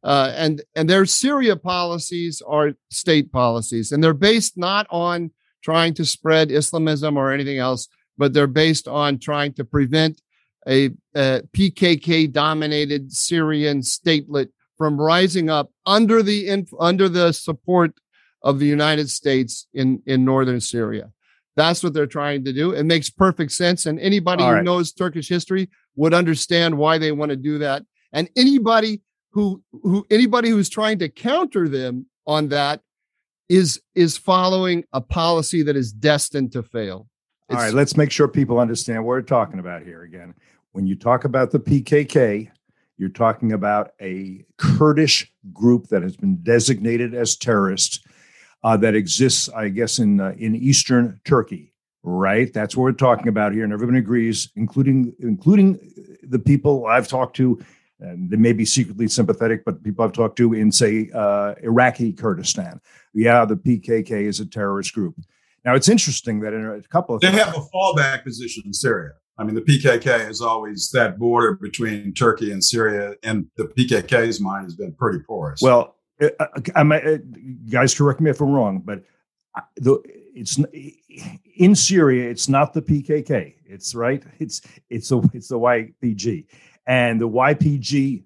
[0.03, 5.31] Uh, and and their Syria policies are state policies, and they're based not on
[5.63, 10.21] trying to spread Islamism or anything else, but they're based on trying to prevent
[10.67, 17.93] a, a PKK dominated Syrian statelet from rising up under the inf- under the support
[18.41, 21.11] of the United States in in northern Syria.
[21.55, 22.71] That's what they're trying to do.
[22.71, 24.63] It makes perfect sense, and anybody All who right.
[24.63, 27.83] knows Turkish history would understand why they want to do that.
[28.11, 32.81] And anybody who who anybody who's trying to counter them on that
[33.49, 37.07] is is following a policy that is destined to fail.
[37.49, 40.33] All right, let's make sure people understand what we're talking about here again.
[40.71, 42.49] When you talk about the PKK,
[42.97, 48.05] you're talking about a Kurdish group that has been designated as terrorist
[48.63, 51.71] uh, that exists, I guess, in uh, in eastern Turkey.
[52.07, 55.79] Right, that's what we're talking about here, and everyone agrees, including including
[56.21, 57.59] the people I've talked to.
[57.99, 62.11] And they may be secretly sympathetic, but people I've talked to in, say, uh, Iraqi
[62.11, 62.81] Kurdistan.
[63.13, 65.15] Yeah, the PKK is a terrorist group.
[65.63, 69.13] Now, it's interesting that in a couple of They have a fallback position in Syria.
[69.37, 74.39] I mean, the PKK is always that border between Turkey and Syria, and the PKK's
[74.39, 75.61] mind has been pretty porous.
[75.61, 77.17] Well, uh, uh, uh,
[77.69, 79.03] guys, correct me if I'm wrong, but
[79.75, 80.01] the
[80.33, 80.57] it's
[81.57, 82.29] in Syria.
[82.29, 83.55] It's not the PKK.
[83.65, 84.23] It's right.
[84.39, 86.45] It's it's the it's the YPG,
[86.87, 88.23] and the YPG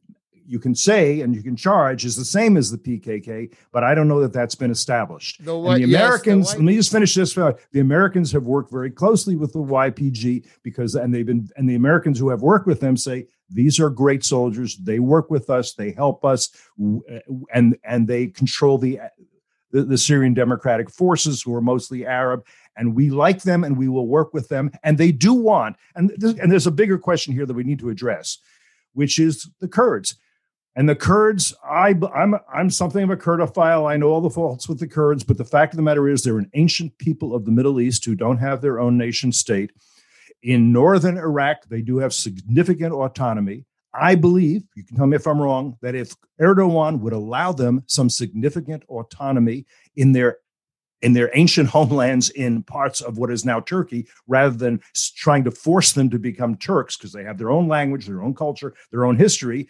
[0.50, 3.94] you can say and you can charge is the same as the PKK, but I
[3.94, 5.46] don't know that that's been established.
[5.46, 7.38] The the yes, the Americans, let me just finish this.
[7.38, 11.70] uh, The Americans have worked very closely with the YPG because, and they've been, and
[11.70, 14.76] the Americans who have worked with them say these are great soldiers.
[14.78, 15.74] They work with us.
[15.74, 16.50] They help us,
[17.54, 19.00] and and they control the
[19.72, 22.44] the, the Syrian Democratic Forces, who are mostly Arab,
[22.76, 24.72] and we like them, and we will work with them.
[24.82, 27.80] And they do want, and this, and there's a bigger question here that we need
[27.80, 28.40] to address,
[28.94, 30.16] which is the Kurds.
[30.80, 33.86] And the Kurds, I, I'm I'm something of a Kurdophile.
[33.86, 36.24] I know all the faults with the Kurds, but the fact of the matter is,
[36.24, 39.74] they're an ancient people of the Middle East who don't have their own nation state.
[40.42, 43.66] In northern Iraq, they do have significant autonomy.
[43.94, 47.84] I believe, you can tell me if I'm wrong, that if Erdogan would allow them
[47.88, 49.66] some significant autonomy
[49.98, 50.38] in their
[51.02, 54.80] in their ancient homelands in parts of what is now Turkey, rather than
[55.18, 58.34] trying to force them to become Turks because they have their own language, their own
[58.34, 59.68] culture, their own history.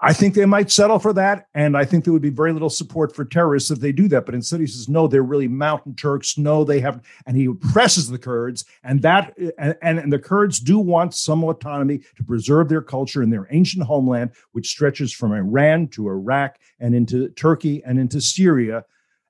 [0.00, 1.46] I think they might settle for that.
[1.54, 4.26] And I think there would be very little support for terrorists if they do that.
[4.26, 6.38] But instead, he says, no, they're really mountain Turks.
[6.38, 8.64] No, they have, and he oppresses the Kurds.
[8.84, 13.22] And that, and, and, and the Kurds do want some autonomy to preserve their culture
[13.22, 18.20] in their ancient homeland, which stretches from Iran to Iraq and into Turkey and into
[18.20, 18.84] Syria.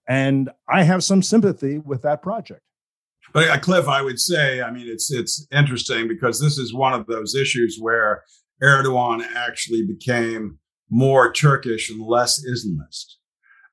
[0.06, 2.62] And I have some sympathy with that project.
[3.32, 7.06] But Cliff, I would say, I mean, it's it's interesting because this is one of
[7.06, 8.24] those issues where
[8.62, 10.58] Erdogan actually became
[10.90, 13.16] more Turkish and less Islamist.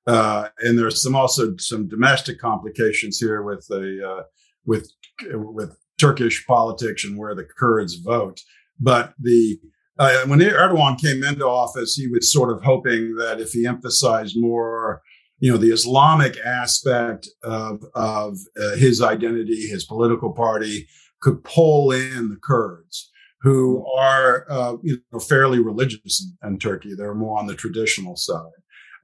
[0.08, 4.24] Uh, and there's some also some domestic complications here with the uh,
[4.66, 4.92] with
[5.34, 8.42] with Turkish politics and where the Kurds vote.
[8.80, 9.60] But the
[9.98, 14.36] uh, when Erdogan came into office, he was sort of hoping that if he emphasized
[14.38, 15.02] more
[15.40, 20.88] you know the Islamic aspect of of uh, his identity, his political party
[21.22, 23.12] could pull in the Kurds,
[23.46, 26.96] who are uh, you know fairly religious in, in, Turkey.
[26.96, 28.42] They're more on the traditional side.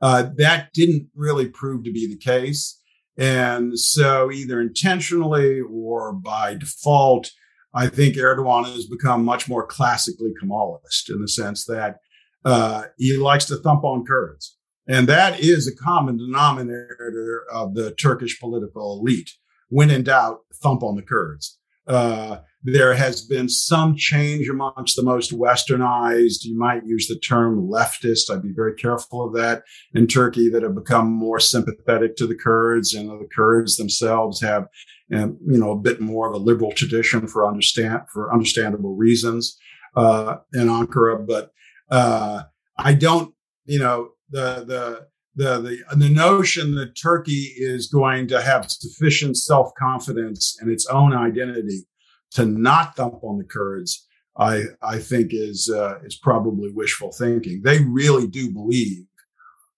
[0.01, 2.81] Uh, that didn't really prove to be the case,
[3.17, 7.29] and so either intentionally or by default,
[7.75, 11.97] I think Erdogan has become much more classically Kemalist in the sense that
[12.43, 14.57] uh, he likes to thump on Kurds.
[14.87, 19.29] And that is a common denominator of the Turkish political elite.
[19.69, 21.59] When in doubt, thump on the Kurds.
[21.87, 27.67] Uh, there has been some change amongst the most westernized, you might use the term
[27.67, 28.29] leftist.
[28.29, 32.35] I'd be very careful of that in Turkey that have become more sympathetic to the
[32.35, 34.67] Kurds and the Kurds themselves have,
[35.13, 39.57] um, you know, a bit more of a liberal tradition for understand, for understandable reasons,
[39.95, 41.25] uh, in Ankara.
[41.25, 41.51] But,
[41.89, 42.43] uh,
[42.77, 43.33] I don't,
[43.65, 49.37] you know, the the the the the notion that Turkey is going to have sufficient
[49.37, 51.85] self confidence in its own identity
[52.31, 57.61] to not thump on the Kurds, I I think is uh, is probably wishful thinking.
[57.63, 59.05] They really do believe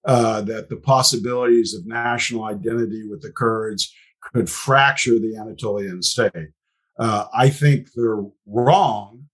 [0.06, 6.50] uh, that the possibilities of national identity with the Kurds could fracture the Anatolian state.
[7.00, 9.26] Uh, I think they're wrong.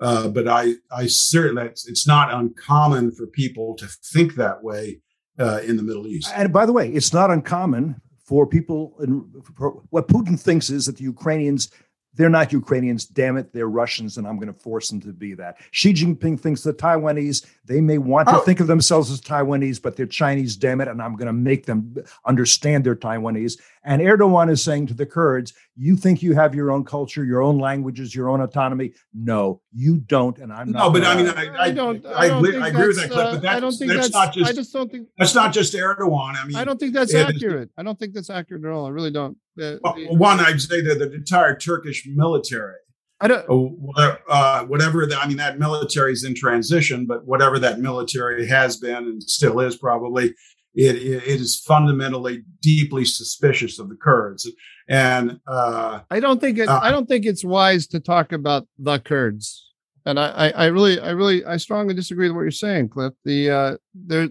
[0.00, 5.00] Uh, but I, I certainly, it's, it's, not uncommon for people to think that way
[5.40, 6.30] uh, in the Middle East.
[6.36, 8.94] And by the way, it's not uncommon for people.
[9.00, 11.70] In, for what Putin thinks is that the Ukrainians
[12.18, 13.52] They're not Ukrainians, damn it.
[13.52, 15.56] They're Russians, and I'm going to force them to be that.
[15.70, 18.40] Xi Jinping thinks the Taiwanese, they may want to Oh.
[18.40, 21.64] think of themselves as Taiwanese, but they're Chinese, damn it, and I'm going to make
[21.66, 21.94] them
[22.26, 23.58] understand they're Taiwanese.
[23.84, 27.40] And Erdogan is saying to the Kurds, you think you have your own culture, your
[27.40, 28.92] own languages, your own autonomy?
[29.14, 30.86] No, you don't, and I'm not.
[30.86, 32.04] No, but I gonna- mean, I, I, don't.
[32.04, 33.92] I, don't agree, think I agree with that, Cliff, uh, but that's, I don't think
[33.92, 35.08] that's, that's, not just I just don't think.
[35.16, 36.34] that's not just Erdogan.
[36.34, 37.70] I mean, I don't think that's it is- accurate.
[37.78, 38.86] I don't think that's accurate at all.
[38.86, 39.36] I really don't.
[39.58, 42.76] The- well, the- one, I'd say that the entire Turkish military,
[43.20, 43.40] I don't.
[43.50, 47.80] uh, whatever, uh, whatever the, I mean, that military is in transition, but whatever that
[47.80, 50.34] military has been and still is probably,
[50.74, 54.48] it, it, is fundamentally deeply suspicious of the Kurds.
[54.88, 58.68] And uh, I don't think it, Uh, I don't think it's wise to talk about
[58.78, 59.64] the Kurds.
[60.06, 63.12] And I, I, I really, I really, I strongly disagree with what you're saying, Cliff.
[63.24, 64.28] The uh, there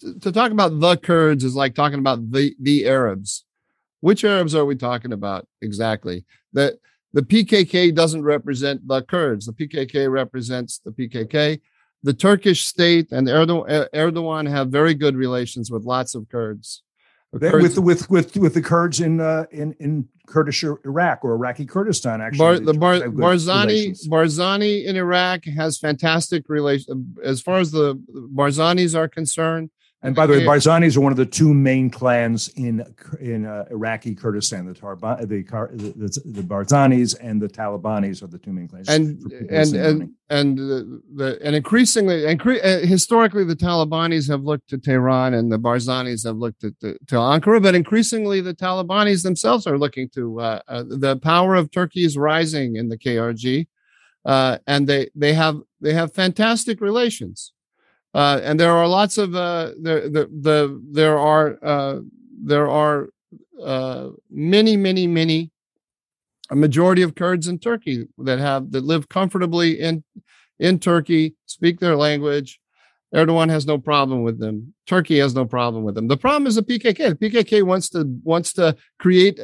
[0.00, 3.44] to, to talk about the Kurds is like talking about the the Arabs.
[4.00, 6.24] Which Arabs are we talking about exactly?
[6.52, 6.78] The
[7.12, 9.46] the PKK doesn't represent the Kurds.
[9.46, 11.60] The PKK represents the PKK.
[12.02, 16.82] The Turkish state and Erdogan, Erdogan have very good relations with lots of Kurds.
[17.32, 21.32] They- Kurds- with with with with the Kurds in uh, in in Kurdish Iraq or
[21.32, 22.20] Iraqi Kurdistan.
[22.20, 24.08] Actually, Bar, the Bar, Barzani relations.
[24.08, 27.94] Barzani in Iraq has fantastic relation as far as the
[28.34, 29.70] Barzanis are concerned.
[30.06, 32.84] And by the way, Barzanis are one of the two main clans in
[33.20, 34.64] in uh, Iraqi Kurdistan.
[34.64, 38.88] The Tarba, the, the the Barzanis and the Talabanis are the two main clans.
[38.88, 44.68] and and and and the, the and increasingly incre- uh, historically the Talabanis have looked
[44.68, 49.24] to Tehran and the Barzanis have looked at to, to Ankara, but increasingly the Talabanis
[49.24, 53.66] themselves are looking to uh, uh, the power of Turkey is rising in the KRG,
[54.24, 57.52] uh, and they they have they have fantastic relations,
[58.16, 61.98] uh, and there are lots of uh, there the, the there are uh,
[62.42, 63.10] there are
[63.62, 65.50] uh, many many many
[66.48, 70.02] a majority of Kurds in Turkey that have that live comfortably in
[70.58, 72.58] in Turkey, speak their language.
[73.14, 74.72] Erdogan has no problem with them.
[74.86, 76.08] Turkey has no problem with them.
[76.08, 77.18] The problem is the PKK.
[77.18, 79.38] The PKK wants to wants to create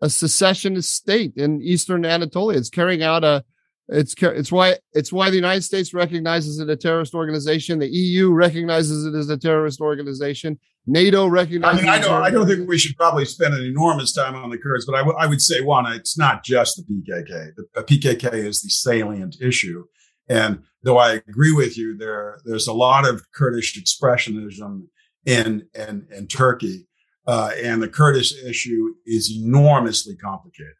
[0.00, 2.58] a secessionist state in eastern Anatolia.
[2.58, 3.44] It's carrying out a
[3.88, 7.78] it's it's why it's why the United States recognizes it a terrorist organization.
[7.78, 10.58] The EU recognizes it as a terrorist organization.
[10.86, 11.80] NATO recognizes.
[11.80, 14.50] I mean, I don't, I don't think we should probably spend an enormous time on
[14.50, 17.54] the Kurds, but I, w- I would say one, it's not just the PKK.
[17.54, 19.84] The, the PKK is the salient issue,
[20.28, 24.86] and though I agree with you, there there's a lot of Kurdish expressionism
[25.26, 26.88] in in, in Turkey,
[27.26, 30.74] uh, and the Kurdish issue is enormously complicated.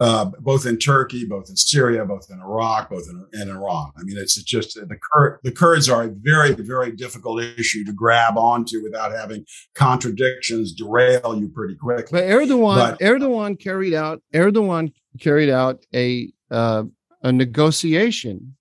[0.00, 3.92] Uh, both in Turkey, both in Syria, both in Iraq, both in, in Iran.
[3.96, 7.92] I mean, it's just the Kur- the Kurds are a very, very difficult issue to
[7.92, 9.44] grab onto without having
[9.76, 12.08] contradictions derail you pretty quickly.
[12.20, 16.82] But Erdogan, But- Erdogan carried out Erdogan carried out a uh,
[17.22, 18.56] a negotiation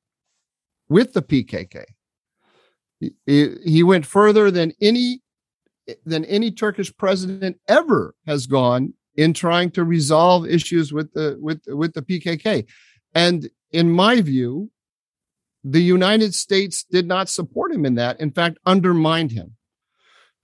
[0.88, 1.84] with the PKK.
[3.00, 5.22] He, he- he went further than any
[6.06, 11.62] than any Turkish president ever has gone in trying to resolve issues with the with
[11.68, 12.66] with the PKK.
[13.14, 14.72] And in my view,
[15.64, 18.20] the United States did not support him in that.
[18.20, 19.56] In fact, undermined him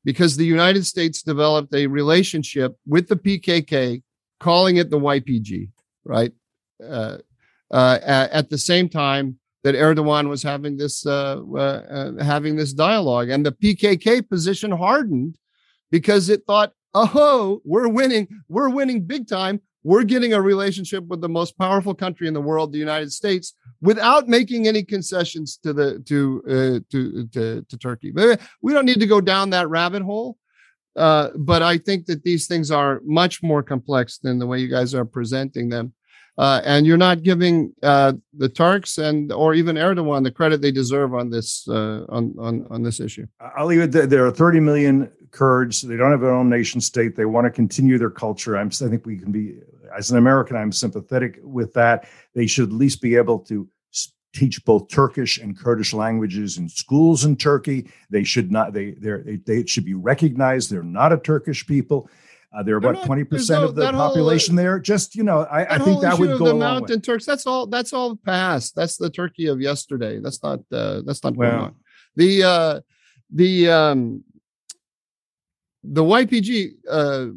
[0.05, 4.01] because the United States developed a relationship with the PKK,
[4.39, 5.69] calling it the YPG,
[6.03, 6.31] right?
[6.83, 7.17] Uh,
[7.71, 12.55] uh, at, at the same time that Erdogan was having this uh, uh, uh, having
[12.55, 15.37] this dialogue, and the PKK position hardened
[15.91, 19.61] because it thought, "Oh, we're winning, we're winning big time.
[19.83, 23.53] We're getting a relationship with the most powerful country in the world, the United States."
[23.81, 28.11] Without making any concessions to the to uh, to, to to Turkey,
[28.61, 30.37] we don't need to go down that rabbit hole.
[30.95, 34.67] Uh, but I think that these things are much more complex than the way you
[34.67, 35.93] guys are presenting them.
[36.39, 40.71] Uh, and you're not giving uh, the Turks and or even Erdogan the credit they
[40.71, 43.27] deserve on this uh, on, on on this issue.
[43.57, 44.07] I'll leave it there.
[44.07, 45.81] There are 30 million Kurds.
[45.81, 47.17] They don't have their own nation state.
[47.17, 48.57] They want to continue their culture.
[48.57, 49.59] I'm, I think we can be,
[49.95, 52.07] as an American, I'm sympathetic with that.
[52.33, 53.67] They should at least be able to
[54.33, 57.89] teach both Turkish and Kurdish languages in schools in Turkey.
[58.09, 58.71] They should not.
[58.71, 60.69] They they they should be recognized.
[60.69, 62.09] They're not a Turkish people.
[62.51, 64.79] Uh, they're They're about twenty percent of the whole, uh, population there.
[64.79, 66.59] Just you know, I, I think that would go the long way.
[66.59, 67.25] Mountain Turks.
[67.25, 67.67] That's all.
[67.67, 68.75] That's all past.
[68.75, 70.19] That's the Turkey of yesterday.
[70.19, 70.59] That's not.
[70.71, 71.75] Uh, that's not going on.
[72.15, 72.81] The uh,
[73.31, 74.23] the um,
[75.83, 77.27] the YPG uh,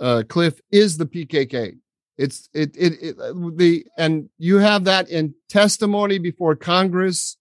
[0.00, 1.78] uh, cliff is the PKK.
[2.18, 7.36] It's it, it it uh, the and you have that in testimony before Congress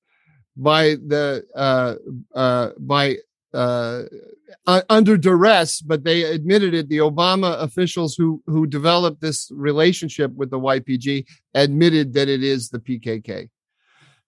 [0.58, 1.96] by the uh,
[2.38, 3.18] uh, by
[3.56, 4.04] uh,
[4.90, 6.90] under duress, but they admitted it.
[6.90, 12.70] The Obama officials who who developed this relationship with the YPG admitted that it is
[12.70, 13.50] the PKK.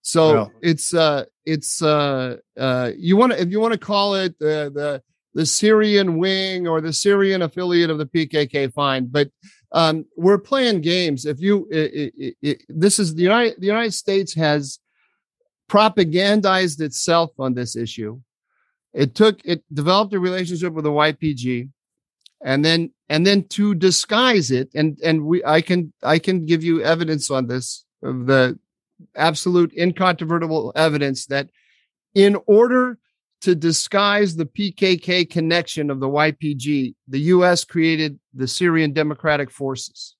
[0.01, 4.37] So it's uh, it's uh, uh, you want to if you want to call it
[4.39, 5.01] the the
[5.33, 9.07] the Syrian wing or the Syrian affiliate of the PKK, fine.
[9.07, 9.29] But
[9.73, 11.25] um, we're playing games.
[11.25, 14.79] If you it, it, it, this is the United the United States has
[15.69, 18.21] propagandized itself on this issue
[18.97, 21.69] it took it developed a relationship with the YPG,
[22.43, 26.63] and then and then to disguise it, and and we I can I can give
[26.63, 28.57] you evidence on this of the
[29.15, 31.51] absolute incontrovertible evidence that
[32.15, 32.97] in order
[33.41, 37.63] to disguise the PKK connection of the YPG, the U.S.
[37.63, 40.15] created the Syrian Democratic Forces,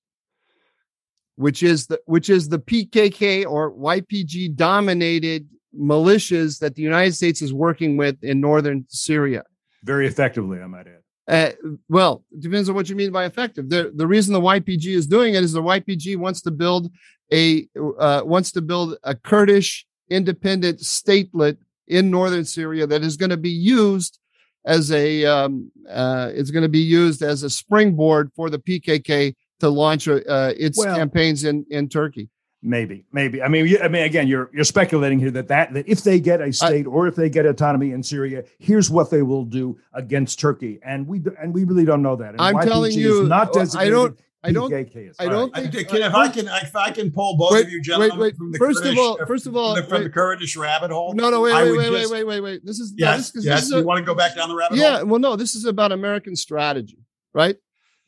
[1.34, 7.42] which is the which is the PKK or YPG dominated militias that the United States
[7.42, 9.44] is working with in northern Syria.
[9.84, 11.02] Very effectively, I might add.
[11.28, 11.52] Uh,
[11.88, 13.68] well, depends on what you mean by effective.
[13.68, 16.90] The the reason the YPG is doing it is the YPG wants to build
[17.32, 23.30] a uh, wants to build a Kurdish independent statelet in northern Syria that is going
[23.30, 24.18] to be used
[24.64, 29.34] as a um, uh, it's going to be used as a springboard for the PKK
[29.60, 30.20] to launch uh,
[30.56, 32.30] its well, campaigns in in Turkey.
[32.60, 33.40] Maybe, maybe.
[33.40, 36.40] I mean, I mean, again, you're you're speculating here that that that if they get
[36.40, 39.44] a uh, state I, or if they get autonomy in Syria, here's what they will
[39.44, 42.30] do against Turkey, and we and we really don't know that.
[42.30, 43.94] And I'm YPG telling you, not uh, designated.
[43.94, 44.20] I don't.
[44.42, 44.70] I don't.
[44.72, 45.74] PKK I don't think.
[45.74, 48.10] I, uh, can, if I can, if I can pull both wait, of you gentlemen
[48.10, 48.36] wait, wait.
[48.36, 50.90] from the first Kurdish, of all, first of all, from, the, from the Kurdish rabbit
[50.90, 51.14] hole.
[51.14, 52.66] No, no, wait, wait, wait, wait, wait, wait, wait.
[52.66, 53.60] This is yes, no, this, yes.
[53.60, 54.96] This is you a, want to go back down the rabbit yeah, hole?
[54.98, 55.02] Yeah.
[55.02, 55.36] Well, no.
[55.36, 56.98] This is about American strategy,
[57.32, 57.56] right?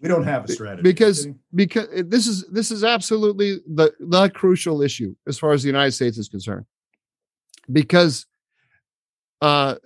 [0.01, 4.81] We don't have a strategy because because this is this is absolutely the the crucial
[4.83, 6.65] issue as far as the United States is concerned.
[7.71, 8.27] Because
[9.43, 9.77] uh,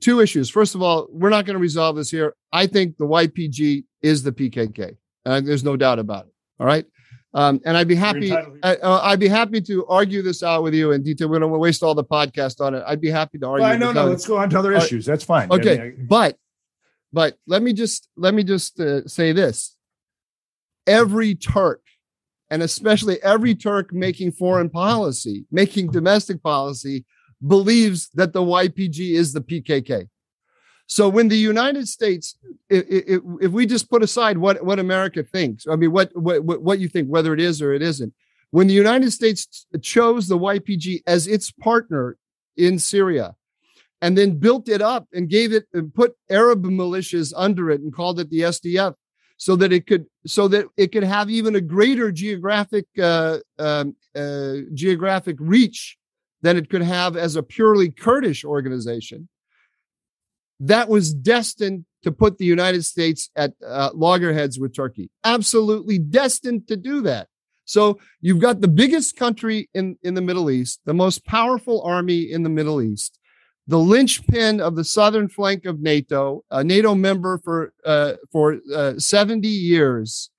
[0.00, 0.50] two issues.
[0.50, 2.34] First of all, we're not going to resolve this here.
[2.52, 4.96] I think the YPG is the PKK.
[5.24, 6.32] and there's no doubt about it.
[6.58, 6.84] All right.
[7.34, 8.32] Um, and I'd be happy.
[8.32, 11.28] I, uh, I'd be happy to argue this out with you in detail.
[11.28, 12.84] We don't waste all the podcast on it.
[12.86, 13.62] I'd be happy to argue.
[13.62, 14.06] Well, no, no.
[14.06, 15.06] Let's go on to other issues.
[15.06, 15.50] That's fine.
[15.50, 16.38] Okay, I mean, I, but
[17.12, 19.76] but let me just let me just uh, say this:
[20.86, 21.82] every Turk,
[22.50, 27.04] and especially every Turk making foreign policy, making domestic policy,
[27.46, 30.08] believes that the YPG is the PKK.
[30.86, 32.36] So when the United States,
[32.68, 36.44] if, if, if, we just put aside what, what America thinks, I mean, what, what,
[36.44, 38.12] what you think, whether it is or it isn't,
[38.50, 42.18] when the United States chose the YPG as its partner
[42.58, 43.34] in Syria,
[44.02, 47.94] and then built it up and gave it and put Arab militias under it and
[47.94, 48.94] called it the SDF
[49.36, 53.96] so that it could so that it could have even a greater geographic uh, um,
[54.14, 55.96] uh, geographic reach
[56.42, 59.28] than it could have as a purely Kurdish organization.
[60.58, 65.10] That was destined to put the United States at uh, loggerheads with Turkey.
[65.24, 67.28] Absolutely destined to do that.
[67.64, 72.30] So you've got the biggest country in, in the Middle East, the most powerful army
[72.30, 73.18] in the Middle East,
[73.66, 78.98] the linchpin of the southern flank of NATO, a NATO member for uh, for uh,
[78.98, 80.30] 70 years,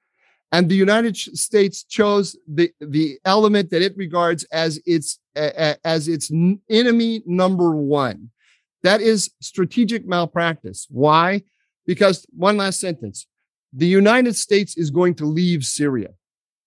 [0.51, 6.07] and the United States chose the the element that it regards as its uh, as
[6.07, 6.31] its
[6.69, 8.29] enemy number one.
[8.83, 10.87] That is strategic malpractice.
[10.89, 11.43] Why?
[11.85, 13.25] Because one last sentence:
[13.71, 16.09] the United States is going to leave Syria.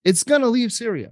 [0.04, 1.10] It's going to leave Syria.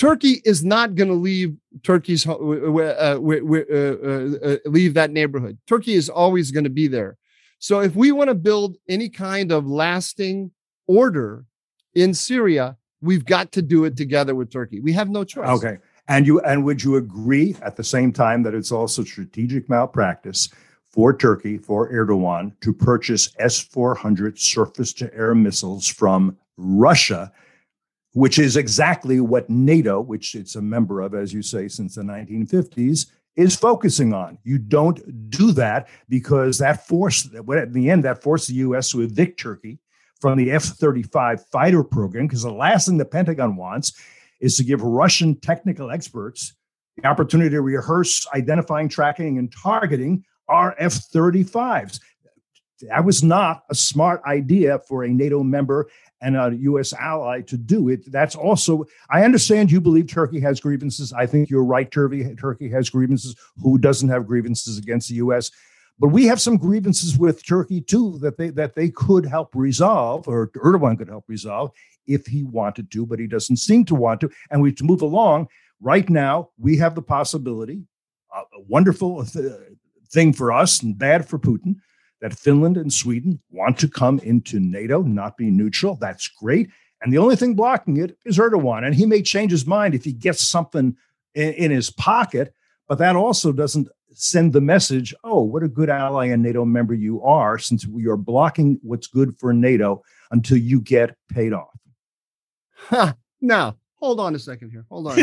[0.00, 5.58] Turkey is not going to leave Turkey's uh, uh, uh, uh, leave that neighborhood.
[5.66, 7.18] Turkey is always going to be there.
[7.58, 10.52] So if we want to build any kind of lasting
[10.86, 11.44] order
[11.94, 14.80] in Syria, we've got to do it together with Turkey.
[14.80, 15.48] We have no choice.
[15.48, 15.76] Okay.
[16.08, 20.48] And you and would you agree at the same time that it's also strategic malpractice
[20.88, 27.30] for Turkey, for Erdogan, to purchase S 400 surface to air missiles from Russia
[28.12, 32.02] which is exactly what NATO, which it's a member of, as you say, since the
[32.02, 33.06] 1950s,
[33.36, 34.38] is focusing on.
[34.42, 38.90] You don't do that because that forced, at the end, that forced the U.S.
[38.90, 39.78] to evict Turkey
[40.20, 43.92] from the F 35 fighter program because the last thing the Pentagon wants
[44.40, 46.54] is to give Russian technical experts
[46.96, 52.00] the opportunity to rehearse identifying, tracking, and targeting our F 35s.
[52.82, 55.88] That was not a smart idea for a NATO member
[56.20, 56.92] and a U.S.
[56.92, 58.10] ally to do it.
[58.10, 61.12] That's also, I understand you believe Turkey has grievances.
[61.12, 63.34] I think you're right, Turkey, Turkey has grievances.
[63.62, 65.50] Who doesn't have grievances against the U.S.?
[65.98, 70.26] But we have some grievances with Turkey too that they that they could help resolve,
[70.28, 71.72] or Erdogan could help resolve
[72.06, 74.30] if he wanted to, but he doesn't seem to want to.
[74.50, 75.48] And we to move along
[75.80, 77.82] right now, we have the possibility,
[78.34, 79.52] a wonderful th-
[80.10, 81.76] thing for us and bad for Putin
[82.20, 85.96] that Finland and Sweden want to come into NATO, not be neutral.
[85.96, 86.70] That's great.
[87.02, 88.84] And the only thing blocking it is Erdogan.
[88.84, 90.96] And he may change his mind if he gets something
[91.34, 92.52] in, in his pocket,
[92.88, 96.94] but that also doesn't send the message oh, what a good ally and NATO member
[96.94, 101.78] you are, since we are blocking what's good for NATO until you get paid off.
[102.74, 103.14] Huh.
[103.40, 104.84] Now, hold on a second here.
[104.90, 105.18] Hold on.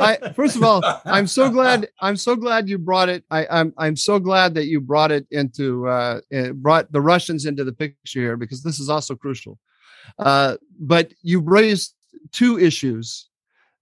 [0.00, 1.88] I, first of all, I'm so glad.
[2.00, 3.24] I'm so glad you brought it.
[3.30, 6.20] I, am I'm, I'm so glad that you brought it into uh,
[6.54, 9.58] brought the Russians into the picture here because this is also crucial.
[10.18, 11.94] Uh, but you raised
[12.32, 13.28] two issues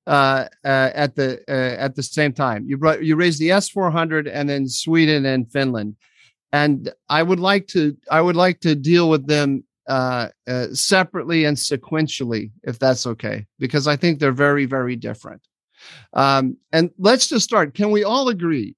[0.07, 2.65] uh, uh, at the uh, at the same time.
[2.67, 5.97] You brought you raised the S four hundred and then Sweden and Finland,
[6.53, 11.45] and I would like to I would like to deal with them uh, uh, separately
[11.45, 15.43] and sequentially, if that's okay, because I think they're very, very different.
[16.13, 17.75] Um, and let's just start.
[17.75, 18.75] Can we all agree?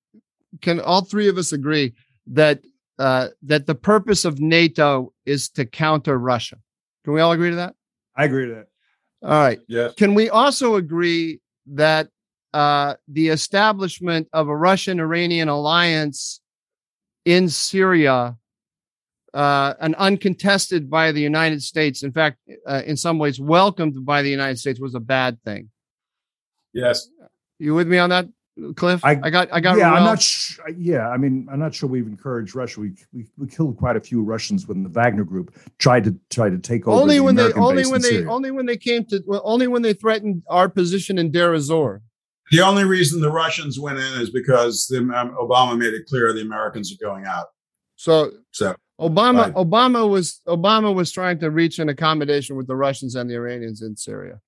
[0.61, 1.95] Can all three of us agree
[2.27, 2.61] that
[2.99, 6.57] uh, that the purpose of NATO is to counter Russia?
[7.05, 7.75] Can we all agree to that?
[8.17, 8.67] I agree to that.
[9.23, 9.61] All right.
[9.69, 9.91] Yeah.
[9.97, 12.09] Can we also agree that
[12.53, 16.41] uh, the establishment of a Russian Iranian alliance
[17.25, 18.37] in Syria
[19.39, 22.37] uh, and uncontested by the United States, in fact,
[22.67, 25.71] uh, in some ways welcomed by the United States, was a bad thing.
[26.73, 27.09] Yes.
[27.61, 28.27] You with me on that,
[28.75, 29.01] Cliff?
[29.05, 29.79] I, I got, I got.
[29.79, 29.99] Yeah, well.
[29.99, 30.21] I'm not.
[30.21, 32.81] Sh- yeah, I mean, I'm not sure we've encouraged Russia.
[32.81, 36.51] We, we we killed quite a few Russians when the Wagner Group tried to try
[36.51, 37.01] to take over.
[37.01, 38.31] Only the when American they, only when they, Syria.
[38.31, 42.03] only when they came to, well, only when they threatened our position in Deir ez-Zor.
[42.51, 46.33] The only reason the Russians went in is because the, um, Obama made it clear
[46.33, 47.47] the Americans are going out.
[47.95, 49.55] So So Obama, Right.
[49.55, 53.83] Obama was Obama was trying to reach an accommodation with the Russians and the Iranians
[53.83, 54.41] in Syria.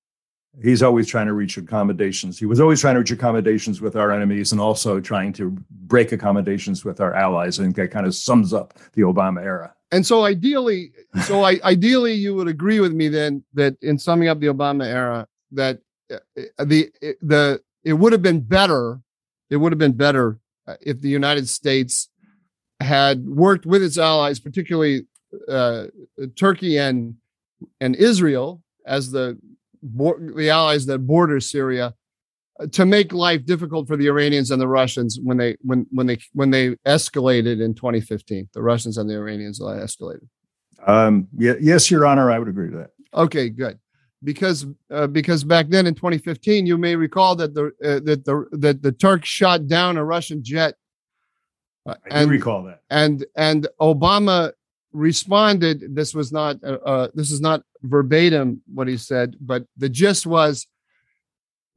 [0.61, 2.37] He's always trying to reach accommodations.
[2.37, 6.11] He was always trying to reach accommodations with our enemies and also trying to break
[6.11, 7.57] accommodations with our allies.
[7.57, 9.73] I think that kind of sums up the Obama era.
[9.93, 10.91] And so ideally,
[11.25, 14.85] so I, ideally you would agree with me then that in summing up the Obama
[14.85, 15.79] era, that
[16.11, 16.17] uh,
[16.65, 16.91] the
[17.21, 18.99] the it would have been better,
[19.49, 20.37] it would have been better
[20.67, 22.09] uh, if the United States
[22.81, 25.07] had worked with its allies, particularly
[25.47, 25.85] uh,
[26.35, 27.15] Turkey and
[27.79, 29.37] and Israel as the
[29.81, 31.93] the allies that border Syria,
[32.59, 36.07] uh, to make life difficult for the Iranians and the Russians when they when when
[36.07, 38.49] they when they escalated in 2015.
[38.53, 40.27] The Russians and the Iranians escalated.
[40.85, 42.89] Um, yeah, yes, Your Honor, I would agree to that.
[43.13, 43.79] Okay, good.
[44.23, 48.45] Because uh, because back then in 2015, you may recall that the uh, that the
[48.51, 50.75] that the Turks shot down a Russian jet.
[51.85, 52.81] Uh, I do recall that.
[52.89, 54.51] and and Obama
[54.93, 55.95] responded.
[55.95, 60.27] This was not uh, uh, this is not verbatim what he said, but the gist
[60.27, 60.67] was,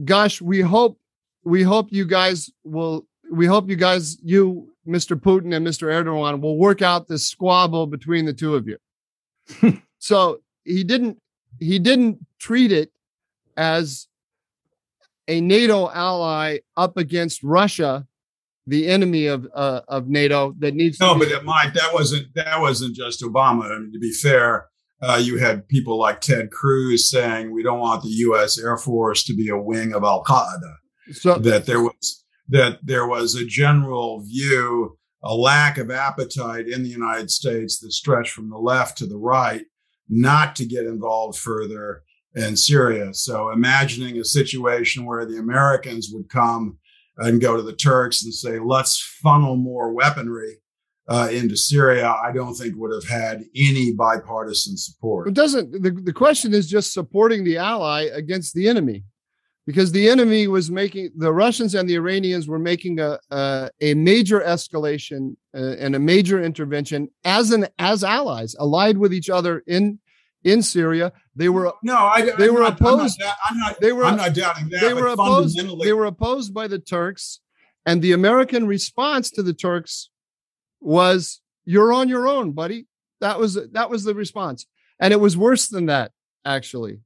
[0.05, 0.99] "Gosh, we hope
[1.45, 5.19] we hope you guys will we hope you guys you Mr.
[5.19, 5.89] Putin and Mr.
[5.89, 8.79] Erdogan will work out this squabble between the two of you."
[9.99, 11.19] so he didn't
[11.61, 12.91] he didn't treat it
[13.57, 14.09] as
[15.29, 18.07] a NATO ally up against Russia,
[18.67, 21.93] the enemy of uh, of NATO that needs no, to be- but it, Mike, that
[21.93, 23.75] wasn't that wasn't just Obama.
[23.75, 24.69] I mean, to be fair,
[25.03, 28.59] uh, you had people like Ted Cruz saying we don't want the U.S.
[28.59, 30.77] Air Force to be a wing of Al Qaeda.
[31.13, 36.83] so that there was that there was a general view, a lack of appetite in
[36.83, 39.65] the United States that stretched from the left to the right,
[40.09, 42.03] not to get involved further
[42.35, 43.15] in Syria.
[43.15, 46.79] So imagining a situation where the Americans would come
[47.17, 50.57] and go to the Turks and say, let's funnel more weaponry
[51.09, 55.29] uh, into Syria, I don't think would have had any bipartisan support.
[55.29, 55.83] It doesn't.
[55.83, 59.05] The, the question is just supporting the ally against the enemy,
[59.67, 63.95] because the enemy was making the Russians and the Iranians were making a a, a
[63.95, 69.63] major escalation uh, and a major intervention as an as allies, allied with each other
[69.67, 69.99] in
[70.45, 71.13] in Syria.
[71.35, 74.05] They were No, I, They I'm were not- I'm not opposed- I'm not, they were-
[74.05, 74.81] I'm not doubting that.
[74.83, 75.59] they were opposed.
[75.83, 77.41] They were opposed by the Turks,
[77.87, 80.11] and the American response to the Turks
[80.81, 82.87] was, "You're on your own, buddy."
[83.21, 84.67] That was that was the response,
[85.01, 86.13] and it was worse than that
[86.45, 87.01] actually,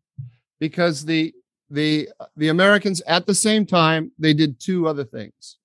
[0.58, 1.32] because the
[1.70, 5.56] the the Americans at the same time they did two other things.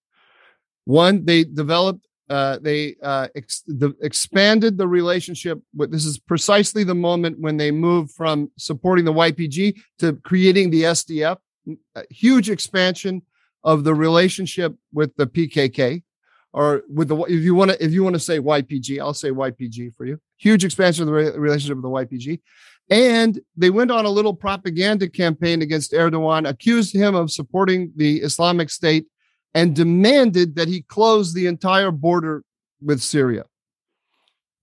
[0.86, 2.07] One, they developed.
[2.34, 5.57] Uh, they uh, ex- the, expanded the relationship.
[5.75, 10.71] With, this is precisely the moment when they moved from supporting the YPG to creating
[10.71, 11.38] the SDF
[11.95, 13.21] a huge expansion
[13.63, 16.03] of the relationship with the PKK,
[16.51, 19.31] or with the if you want to if you want to say YPG, I'll say
[19.31, 20.19] YPG for you.
[20.38, 22.41] Huge expansion of the re- relationship with the YPG,
[22.89, 28.17] and they went on a little propaganda campaign against Erdogan, accused him of supporting the
[28.17, 29.05] Islamic State,
[29.53, 32.43] and demanded that he close the entire border
[32.81, 33.45] with Syria.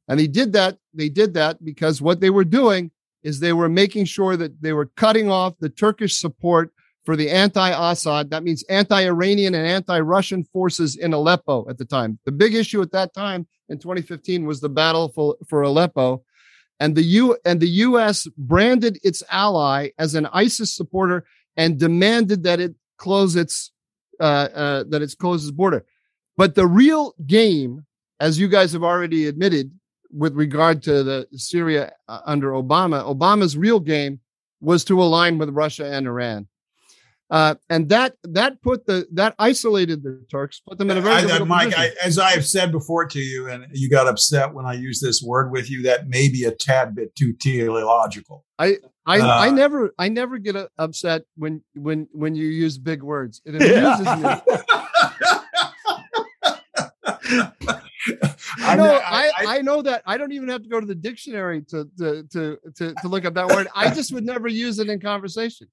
[0.08, 0.78] And he did that.
[0.92, 2.90] They did that because what they were doing
[3.22, 6.72] is they were making sure that they were cutting off the Turkish support
[7.04, 8.30] for the anti-Assad.
[8.30, 12.18] That means anti-Iranian and anti-Russian forces in Aleppo at the time.
[12.24, 16.24] The big issue at that time in 2015 was the battle for, for Aleppo.
[16.78, 21.24] And the U and the US branded its ally as an ISIS supporter
[21.56, 23.70] and demanded that it close its
[24.20, 25.84] uh, uh, that it close its border.
[26.36, 27.84] But the real game,
[28.20, 29.72] as you guys have already admitted,
[30.12, 34.20] with regard to the Syria uh, under Obama, Obama's real game
[34.60, 36.48] was to align with Russia and Iran.
[37.30, 41.30] Uh, and that that put the that isolated the Turks, put them in a very
[41.30, 41.72] I, Mike.
[41.78, 45.00] I, as I have said before to you, and you got upset when I used
[45.00, 45.82] this word with you.
[45.82, 48.44] That may be a tad bit too teleological.
[48.58, 53.02] I I, uh, I never I never get upset when when when you use big
[53.02, 53.40] words.
[53.44, 54.40] It amuses yeah.
[54.46, 54.56] me.
[58.62, 60.94] I know, I, I, I, know that I don't even have to go to the
[60.94, 63.68] dictionary to, to to to to look up that word.
[63.74, 65.68] I just would never use it in conversation.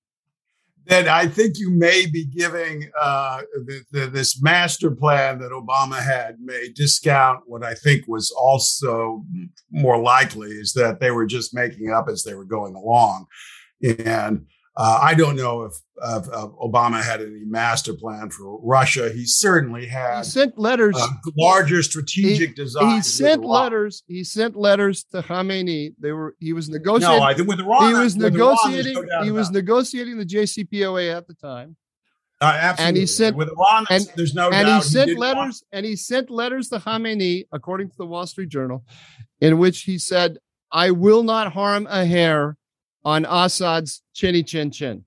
[0.88, 6.02] Then I think you may be giving uh, the, the, this master plan that Obama
[6.02, 9.26] had may discount what I think was also
[9.70, 13.26] more likely is that they were just making up as they were going along,
[14.06, 14.46] and
[14.78, 15.74] uh, I don't know if,
[16.04, 19.12] if, if, Obama had any master plan for Russia.
[19.12, 20.20] He certainly had.
[20.20, 20.96] He sent letters.
[20.96, 22.96] Uh, larger strategic he, design.
[22.96, 24.04] He sent letters.
[24.08, 25.96] He sent letters to Khamenei.
[26.00, 26.36] They were.
[26.40, 27.18] He was negotiating.
[27.18, 27.88] No, I think with Iran.
[27.88, 28.98] He was negotiating.
[28.98, 31.76] Iran, he was negotiating the JCPOA at the time.
[32.40, 32.90] Uh, absolutely.
[32.90, 33.86] And he sent with Iran.
[33.90, 34.52] And, there's no.
[34.52, 35.38] And he sent he letters.
[35.38, 38.86] Want- and he sent letters to Khamenei, according to the Wall Street Journal,
[39.42, 40.38] in which he said,
[40.72, 42.58] "I will not harm a hair."
[43.08, 45.06] On Assad's chinny chin chin.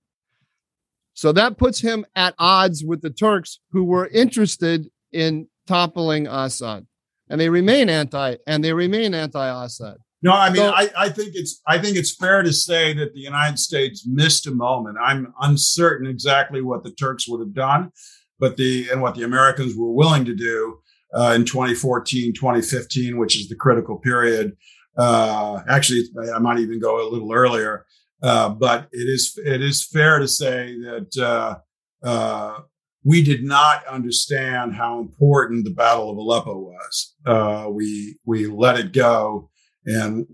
[1.12, 6.86] So that puts him at odds with the Turks who were interested in toppling Assad.
[7.28, 9.98] And they remain anti and they remain anti-Assad.
[10.22, 13.12] No, I mean, so, I, I think it's I think it's fair to say that
[13.12, 14.96] the United States missed a moment.
[15.02, 17.92] I'm uncertain exactly what the Turks would have done,
[18.38, 20.78] but the and what the Americans were willing to do
[21.14, 24.56] uh, in 2014, 2015, which is the critical period
[25.00, 26.02] uh, actually,
[26.34, 27.86] I might even go a little earlier,
[28.22, 32.60] uh, but it is it is fair to say that uh, uh,
[33.02, 37.14] we did not understand how important the Battle of Aleppo was.
[37.24, 39.48] Uh, we we let it go,
[39.86, 40.26] and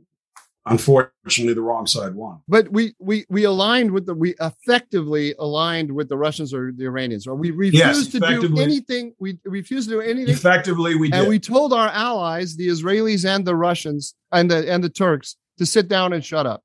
[0.67, 2.41] unfortunately the wrong side won.
[2.49, 6.85] But we we we aligned with the we effectively aligned with the russians or the
[6.85, 10.35] iranians or we refused yes, to do anything we refused to do anything.
[10.35, 11.21] Effectively we did.
[11.21, 15.37] and we told our allies the israelis and the russians and the and the turks
[15.59, 16.63] to sit down and shut up.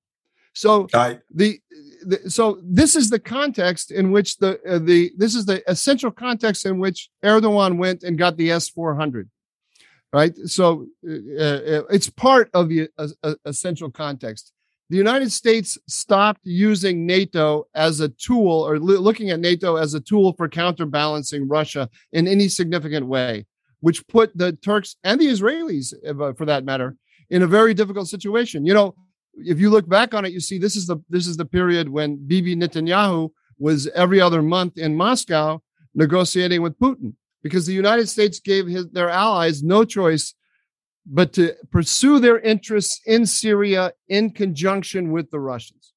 [0.54, 1.60] So I, the,
[2.06, 6.12] the so this is the context in which the uh, the this is the essential
[6.12, 9.30] context in which erdogan went and got the s400
[10.14, 10.36] right?
[10.46, 14.52] So uh, uh, it's part of the uh, uh, essential context.
[14.90, 20.02] The United States stopped using NATO as a tool or looking at NATO as a
[20.02, 23.46] tool for counterbalancing Russia in any significant way,
[23.80, 26.98] which put the Turks and the Israelis, uh, for that matter,
[27.30, 28.66] in a very difficult situation.
[28.66, 28.96] You know,
[29.36, 31.88] if you look back on it, you see this is the this is the period
[31.88, 35.62] when Bibi Netanyahu was every other month in Moscow
[35.96, 37.14] negotiating with Putin
[37.44, 40.36] because the United States gave his, their allies no choice
[41.06, 45.94] but to pursue their interests in Syria in conjunction with the Russians.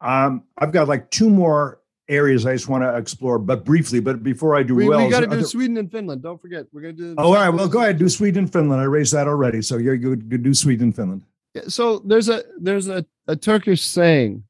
[0.00, 4.00] Um, I've got like two more areas I just want to explore, but briefly.
[4.00, 5.44] But before I do, we, well, we got to do there...
[5.44, 6.22] Sweden and Finland.
[6.22, 7.14] Don't forget, we're going to do.
[7.16, 7.48] Oh, all right.
[7.48, 7.98] Well, go ahead.
[7.98, 8.80] Do Sweden and Finland.
[8.82, 10.28] I raised that already, so you're good.
[10.28, 10.42] Good.
[10.42, 11.22] Do Sweden and Finland.
[11.68, 14.42] So there's a there's a, a Turkish saying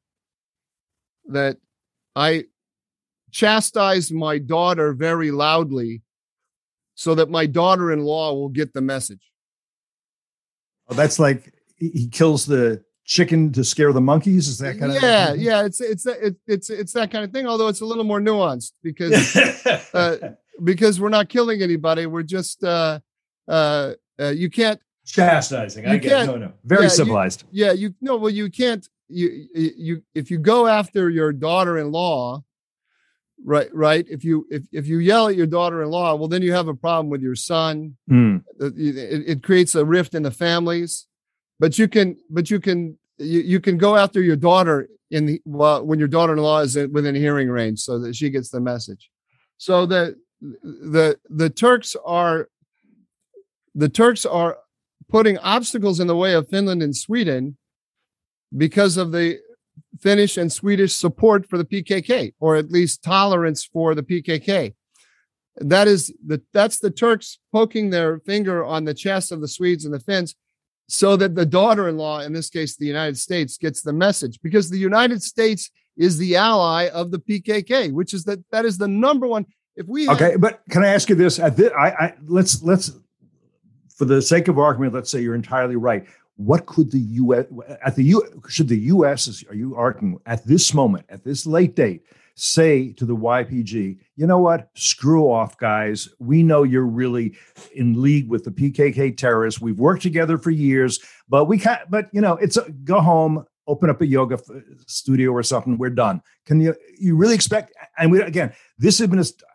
[1.27, 1.57] that
[2.15, 2.45] I
[3.35, 6.01] chastise my daughter very loudly
[6.95, 9.29] so that my daughter in law will get the message.
[10.87, 14.47] Oh, that's like he kills the chicken to scare the monkeys.
[14.47, 15.65] Is that kind yeah, of yeah, yeah?
[15.65, 17.45] It's it's it's it's it's that kind of thing.
[17.45, 19.35] Although it's a little more nuanced because
[19.93, 22.05] uh, because we're not killing anybody.
[22.05, 22.99] We're just uh,
[23.49, 25.83] uh, uh you can't chastising.
[25.83, 27.43] You I get no, no, very yeah, civilized.
[27.51, 28.15] You, yeah, you no.
[28.15, 28.87] Well, you can't.
[29.09, 32.43] You you if you go after your daughter-in-law
[33.43, 34.05] right right?
[34.09, 37.09] If you if, if you yell at your daughter-in-law well then you have a problem
[37.09, 37.97] with your son.
[38.09, 38.43] Mm.
[38.59, 41.07] it, it, creates a rift in the families.
[41.59, 45.41] But you can but you can you, you can go after your daughter in the
[45.45, 49.09] well, when your daughter-in-law is within hearing range so that she gets the message.
[49.57, 52.49] So the the the turks are
[53.73, 54.57] the turks are
[55.09, 57.57] putting obstacles in the way of finland and sweden
[58.55, 59.39] because of the
[59.99, 64.73] Finnish and Swedish support for the PKK, or at least tolerance for the PKK.
[65.57, 69.85] That is the that's the Turks poking their finger on the chest of the Swedes
[69.85, 70.35] and the Finns
[70.87, 74.77] so that the daughter-in-law, in this case the United States, gets the message because the
[74.77, 79.27] United States is the ally of the PKK, which is that that is the number
[79.27, 79.45] one.
[79.75, 81.37] If we okay, but can I ask you this?
[81.37, 82.91] This I, I let's let's
[83.95, 86.05] for the sake of argument, let's say you're entirely right.
[86.37, 87.45] What could the U.S.
[87.83, 88.41] at the U.
[88.49, 89.43] Should the U.S.
[89.49, 92.05] are you arguing at this moment, at this late date?
[92.35, 94.69] say to the YPG, you know what?
[94.75, 96.09] Screw off, guys.
[96.19, 97.35] We know you're really
[97.73, 99.61] in league with the PKK terrorists.
[99.61, 103.45] We've worked together for years, but we can't, but you know, it's a go home,
[103.67, 104.37] open up a yoga
[104.85, 105.77] studio or something.
[105.77, 106.21] We're done.
[106.45, 109.47] Can you, you really expect, and we, again, this administration,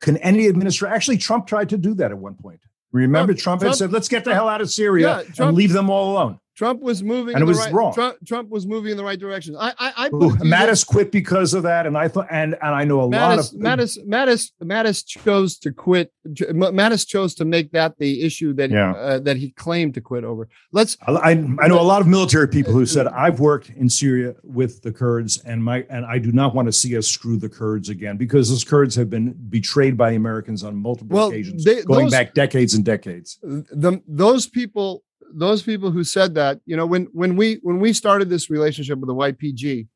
[0.00, 2.60] can any administration, actually, Trump tried to do that at one point.
[2.96, 5.56] Remember, Trump, Trump had said, let's get the hell out of Syria yeah, Trump, and
[5.56, 6.40] leave them all alone.
[6.56, 7.92] Trump was moving, and it was right, wrong.
[7.92, 9.54] Trump, Trump, was moving in the right direction.
[9.56, 12.84] I, I, I Ooh, Mattis quit because of that, and I thought, and and I
[12.84, 13.44] know a Mattis, lot of
[13.80, 16.10] Mattis, Mattis, Mattis chose to quit.
[16.26, 18.92] Mattis chose to make that the issue that yeah.
[18.92, 20.48] uh, that he claimed to quit over.
[20.72, 20.96] Let's.
[21.06, 24.34] I, I, I know a lot of military people who said I've worked in Syria
[24.42, 27.50] with the Kurds, and my and I do not want to see us screw the
[27.50, 31.82] Kurds again because those Kurds have been betrayed by Americans on multiple well, occasions, they,
[31.82, 33.38] going those, back decades and decades.
[33.42, 35.02] The, those people
[35.32, 38.98] those people who said that, you know, when when we when we started this relationship
[38.98, 39.88] with the YPG,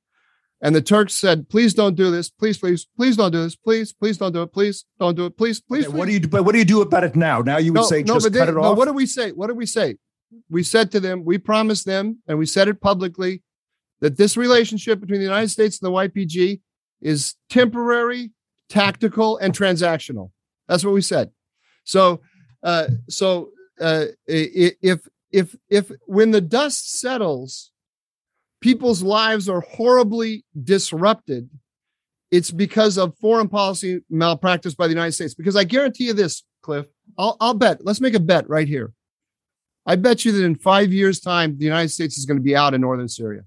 [0.62, 2.28] and the Turks said, "Please don't do this.
[2.28, 3.56] Please, please, please don't do this.
[3.56, 4.52] Please, please don't do it.
[4.52, 5.36] Please don't do it.
[5.36, 6.28] Please, please." Okay, what do you do?
[6.28, 7.40] But what do you do about it now?
[7.40, 8.64] Now you would no, say no, just cut they, it off.
[8.64, 9.32] No, what do we say?
[9.32, 9.96] What do we say?
[10.48, 13.42] We said to them, we promised them, and we said it publicly,
[14.00, 16.60] that this relationship between the United States and the YPG
[17.00, 18.30] is temporary,
[18.68, 20.30] tactical, and transactional.
[20.68, 21.30] That's what we said.
[21.84, 22.20] So,
[22.62, 23.50] uh, so
[23.80, 25.00] uh, if
[25.32, 27.70] if if when the dust settles
[28.60, 31.48] people's lives are horribly disrupted
[32.30, 36.44] it's because of foreign policy malpractice by the united states because i guarantee you this
[36.62, 36.86] cliff
[37.18, 38.92] i'll, I'll bet let's make a bet right here
[39.86, 42.56] i bet you that in five years time the united states is going to be
[42.56, 43.42] out in northern syria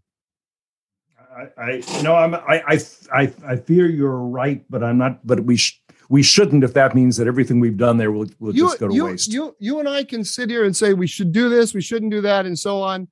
[1.57, 2.79] I, I know I'm I,
[3.11, 5.25] I I fear you're right, but I'm not.
[5.25, 5.81] But we sh-
[6.13, 8.87] we shouldn't if that means that everything we've done there will, will you, just go
[8.87, 9.33] to you, waste.
[9.33, 12.11] You, you and I can sit here and say we should do this, we shouldn't
[12.11, 13.07] do that, and so on.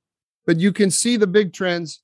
[0.46, 2.00] But you can see the big trends.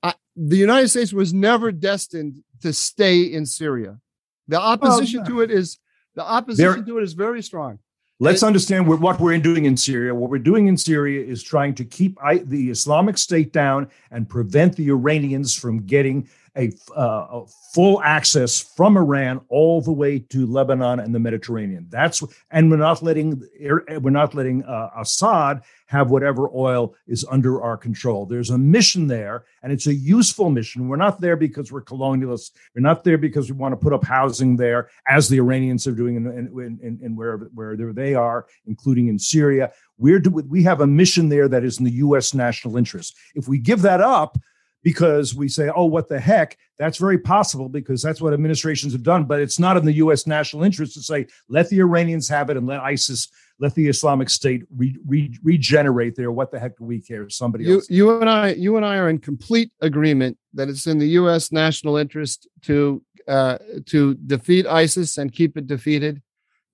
[0.00, 3.98] I, the United States was never destined to stay in Syria.
[4.46, 5.80] The opposition well, to it is
[6.14, 7.80] the opposition there, to it is very strong.
[8.20, 10.14] Let's understand what we're doing in Syria.
[10.14, 14.76] What we're doing in Syria is trying to keep the Islamic State down and prevent
[14.76, 20.46] the Iranians from getting a, uh, a, full access from Iran all the way to
[20.46, 21.86] Lebanon and the Mediterranean.
[21.90, 27.62] That's and we're not letting we're not letting uh, Assad have whatever oil is under
[27.62, 28.26] our control.
[28.26, 30.86] There's a mission there, and it's a useful mission.
[30.86, 32.50] We're not there because we're colonialists.
[32.74, 35.92] We're not there because we want to put up housing there, as the Iranians are
[35.92, 39.72] doing in, in, in, in wherever where they are, including in Syria.
[39.96, 42.34] We're we have a mission there that is in the U.S.
[42.34, 43.16] national interest.
[43.34, 44.38] If we give that up,
[44.82, 46.56] because we say, oh, what the heck?
[46.78, 49.24] That's very possible because that's what administrations have done.
[49.24, 50.26] But it's not in the U.S.
[50.26, 54.30] national interest to say, let the Iranians have it and let ISIS, let the Islamic
[54.30, 56.30] State re- re- regenerate there.
[56.30, 57.28] What the heck do we care?
[57.28, 57.90] Somebody you, else.
[57.90, 61.50] You and I, you and I are in complete agreement that it's in the U.S.
[61.50, 66.22] national interest to uh, to defeat ISIS and keep it defeated.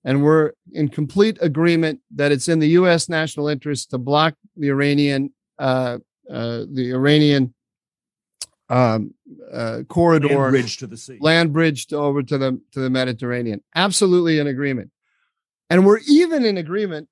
[0.05, 3.09] And we're in complete agreement that it's in the U.S.
[3.09, 5.97] national interest to block the Iranian uh,
[6.29, 7.54] uh, the Iranian
[8.69, 9.13] um,
[9.51, 12.89] uh, corridor, land bridge to the sea, land bridge to, over to the to the
[12.89, 13.63] Mediterranean.
[13.75, 14.91] Absolutely in agreement,
[15.69, 17.07] and we're even in agreement.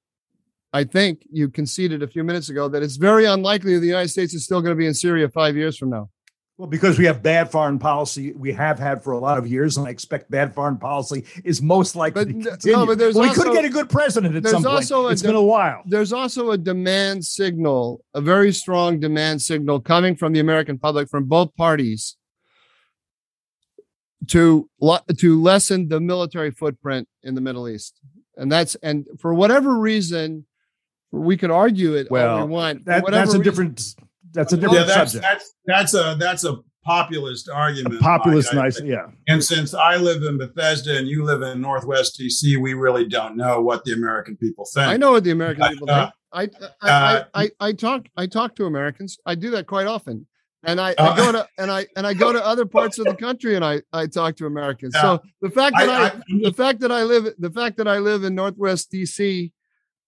[0.76, 4.34] I think you conceded a few minutes ago that it's very unlikely the United States
[4.34, 6.10] is still going to be in Syria five years from now.
[6.58, 9.78] Well, because we have bad foreign policy, we have had for a lot of years,
[9.78, 12.78] and I expect bad foreign policy is most likely but, to continue.
[12.78, 14.88] No, but there's well, also, we could get a good president at some point.
[15.12, 15.82] It's de- been a while.
[15.88, 21.10] There's also a demand signal, a very strong demand signal coming from the American public
[21.10, 22.18] from both parties
[24.28, 24.70] to
[25.18, 28.00] to lessen the military footprint in the Middle East,
[28.38, 30.46] and that's and for whatever reason,
[31.12, 32.86] we could argue it well, all we want.
[32.86, 33.96] That, that's a reason, different
[34.34, 35.24] that's a different yeah, that's, subject.
[35.24, 37.96] That's that's a that's a populist argument.
[37.96, 39.08] A populist, nice, yeah.
[39.28, 43.38] And since I live in Bethesda and you live in Northwest DC, we really don't
[43.38, 44.88] know what the American people think.
[44.88, 46.14] I know what the American people uh, think.
[46.34, 46.42] I
[46.82, 49.18] I, uh, I, I I talk I talk to Americans.
[49.26, 50.28] I do that quite often.
[50.66, 53.06] And I, I, go uh, to and I and I go to other parts of
[53.06, 54.96] the country and I, I talk to Americans.
[55.00, 58.00] So the fact that I, I, the fact that I live the fact that I
[58.00, 59.52] live in Northwest DC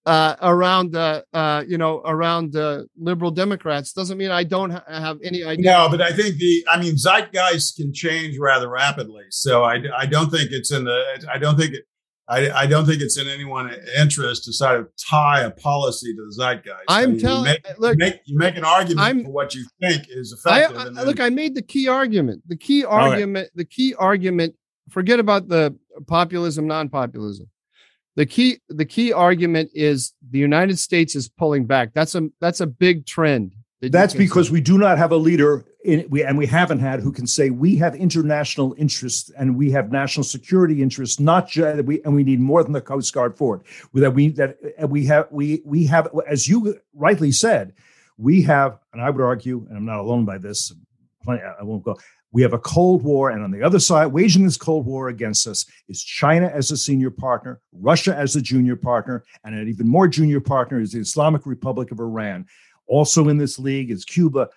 [0.06, 4.84] uh, around uh, uh, you know around uh, liberal Democrats doesn't mean I don't ha-
[4.88, 5.72] have any idea.
[5.72, 9.24] No, but I think the I mean zeitgeist can change rather rapidly.
[9.32, 11.84] So I, I don't think it's in the I don't think it,
[12.28, 16.22] I, I don't think it's in anyone's interest to sort of tie a policy to
[16.26, 16.86] the zeitgeist.
[16.88, 19.32] I'm I mean, telling you make, look, you make, you make an argument I'm- for
[19.32, 20.78] what you think is I, effective.
[20.78, 22.42] I- and then- look, I made the key argument.
[22.48, 23.50] The key argument.
[23.56, 24.56] The key argument.
[24.90, 25.76] Forget about the
[26.08, 27.48] populism, non-populism.
[28.16, 28.60] The key.
[28.70, 31.94] The key argument is the United States is pulling back.
[31.94, 33.56] That's a that's a big trend.
[33.82, 37.02] that That's because we do not have a leader in we and we haven't had
[37.02, 41.84] who can say we have international interests and we have national security interests, not just
[41.84, 43.62] we and we need more than the Coast Guard for it.
[43.94, 44.58] That we that
[44.88, 47.74] we have we we have as you rightly said,
[48.18, 50.74] we have, and I would argue, and I'm not alone by this.
[51.24, 51.98] plenty- I won't go.
[52.36, 55.48] We have a Cold War, and on the other side, waging this Cold War against
[55.48, 59.88] us is China as a senior partner, Russia as a junior partner, and an even
[59.88, 62.46] more junior partner is the Islamic Republic of Iran.
[62.88, 64.50] Also in this league is Cuba,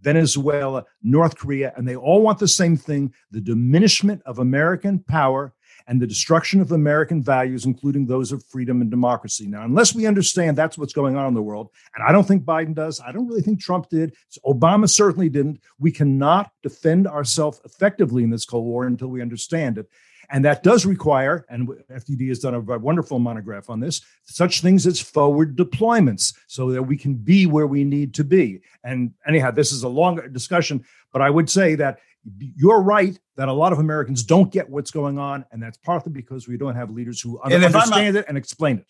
[0.00, 5.54] Venezuela, North Korea, and they all want the same thing the diminishment of American power
[5.86, 9.46] and the destruction of American values, including those of freedom and democracy.
[9.46, 12.44] Now, unless we understand that's what's going on in the world, and I don't think
[12.44, 14.14] Biden does, I don't really think Trump did,
[14.46, 19.78] Obama certainly didn't, we cannot defend ourselves effectively in this Cold War until we understand
[19.78, 19.88] it.
[20.30, 24.86] And that does require, and FDD has done a wonderful monograph on this, such things
[24.86, 28.62] as forward deployments so that we can be where we need to be.
[28.82, 31.98] And anyhow, this is a longer discussion, but I would say that
[32.38, 35.44] you're right that a lot of Americans don't get what's going on.
[35.52, 38.86] And that's partly because we don't have leaders who And understand it and explain it.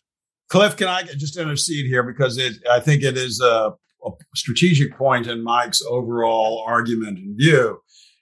[0.48, 3.72] Cliff, can I just intercede here because it, I think it is a,
[4.04, 7.80] a strategic point in Mike's overall argument and view,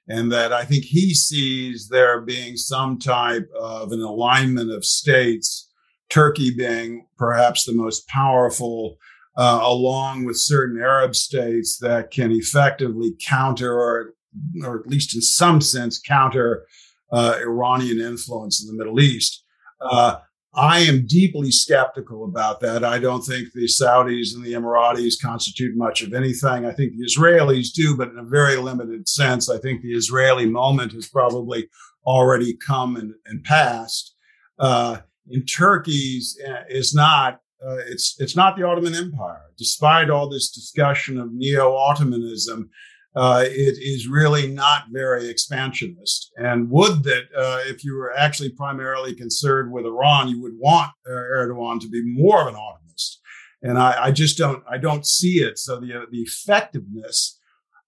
[0.08, 5.68] and that I think he sees there being some type of an alignment of states,
[6.10, 8.96] Turkey being perhaps the most powerful,
[9.36, 14.14] uh, along with certain Arab states that can effectively counter or,
[14.64, 16.66] or at least in some sense counter
[17.12, 19.44] uh, Iranian influence in the Middle East.
[19.80, 20.16] Uh,
[20.54, 22.84] I am deeply skeptical about that.
[22.84, 26.66] I don't think the Saudis and the Emiratis constitute much of anything.
[26.66, 29.48] I think the Israelis do, but in a very limited sense.
[29.48, 31.68] I think the Israeli moment has probably
[32.04, 34.14] already come and, and passed.
[34.58, 34.98] Uh,
[35.30, 37.40] in Turkey's uh, is not.
[37.64, 42.68] Uh, it's it's not the Ottoman Empire, despite all this discussion of neo-Ottomanism.
[43.14, 46.32] Uh, it is really not very expansionist.
[46.36, 50.92] And would that uh, if you were actually primarily concerned with Iran, you would want
[51.06, 53.18] uh, Erdogan to be more of an Ottomanist.
[53.62, 55.58] And I, I just don't, I don't see it.
[55.58, 57.38] So the the effectiveness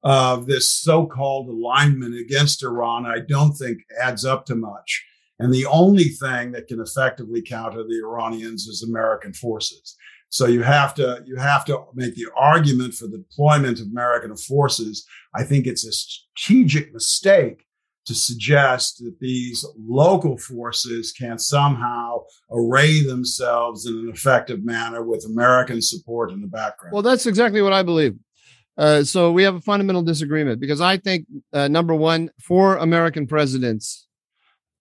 [0.02, 5.02] of this so-called alignment against Iran, I don't think adds up to much.
[5.38, 9.96] And the only thing that can effectively counter the Iranians is American forces.
[10.34, 14.36] So you have to you have to make the argument for the deployment of American
[14.36, 15.06] forces.
[15.32, 17.66] I think it's a strategic mistake
[18.06, 25.24] to suggest that these local forces can somehow array themselves in an effective manner with
[25.24, 26.92] American support in the background.
[26.92, 28.16] Well, that's exactly what I believe.
[28.76, 33.28] Uh, so we have a fundamental disagreement because I think uh, number one, four American
[33.28, 34.08] presidents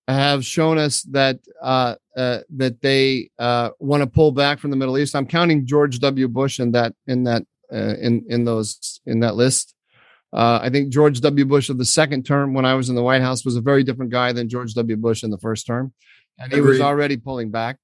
[0.07, 4.77] have shown us that uh, uh, that they uh, want to pull back from the
[4.77, 5.15] Middle East.
[5.15, 6.27] I'm counting George W.
[6.27, 9.73] Bush in that in that uh, in in those in that list.
[10.31, 11.45] Uh, I think George W.
[11.45, 13.83] Bush of the second term, when I was in the White House, was a very
[13.83, 14.97] different guy than George W.
[14.97, 15.93] Bush in the first term,
[16.39, 17.77] and he was already pulling back.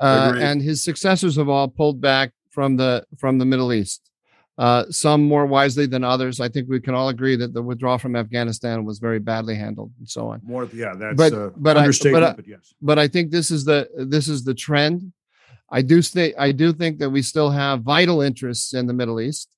[0.00, 4.09] Uh, and his successors have all pulled back from the from the Middle East.
[4.66, 6.38] Uh, some more wisely than others.
[6.38, 9.90] I think we can all agree that the withdrawal from Afghanistan was very badly handled,
[9.98, 10.36] and so on.
[10.44, 12.64] More, yeah, that's But- uh, but I- understatement, but I- but yes.
[12.88, 13.78] But I think this is the
[14.14, 14.98] this is the trend.
[15.78, 19.18] I do think I do think that we still have vital interests in the Middle
[19.28, 19.48] East,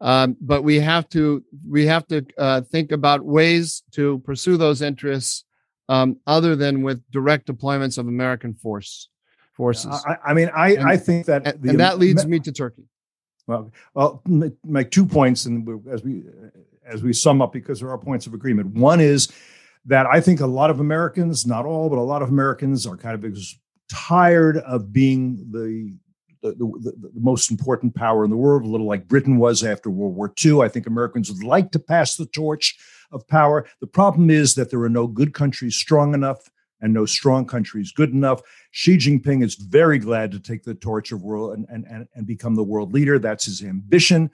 [0.00, 1.44] um, but we have to
[1.76, 3.64] we have to uh, think about ways
[3.98, 5.44] to pursue those interests
[5.90, 9.10] um, other than with direct deployments of American force
[9.58, 12.38] forces, I, I mean, I, And- I think that and, the- and that leads me
[12.48, 12.86] to Turkey.
[13.94, 16.24] Well, make, make two points, and as we
[16.86, 18.74] as we sum up, because there are points of agreement.
[18.74, 19.28] One is
[19.86, 22.96] that I think a lot of Americans, not all, but a lot of Americans, are
[22.96, 23.36] kind of
[23.90, 25.94] tired of being the
[26.42, 29.90] the, the, the most important power in the world, a little like Britain was after
[29.90, 30.60] World War II.
[30.60, 32.78] I think Americans would like to pass the torch
[33.10, 33.66] of power.
[33.80, 36.48] The problem is that there are no good countries strong enough
[36.80, 38.40] and no strong country is good enough.
[38.70, 42.26] Xi Jinping is very glad to take the torch of world and, and, and, and
[42.26, 43.18] become the world leader.
[43.18, 44.30] That's his ambition.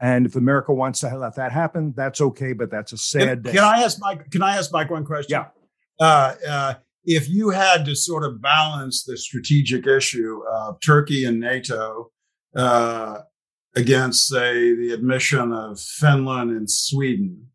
[0.00, 3.42] And if America wants to let that happen, that's okay, but that's a sad Can,
[3.42, 3.52] day.
[3.52, 4.30] can I ask Mike?
[4.30, 5.30] Can I ask Mike one question?
[5.30, 5.46] Yeah.
[6.00, 6.74] Uh, uh,
[7.04, 12.12] if you had to sort of balance the strategic issue of Turkey and NATO
[12.54, 13.22] uh,
[13.74, 17.48] against, say, the admission of Finland and Sweden,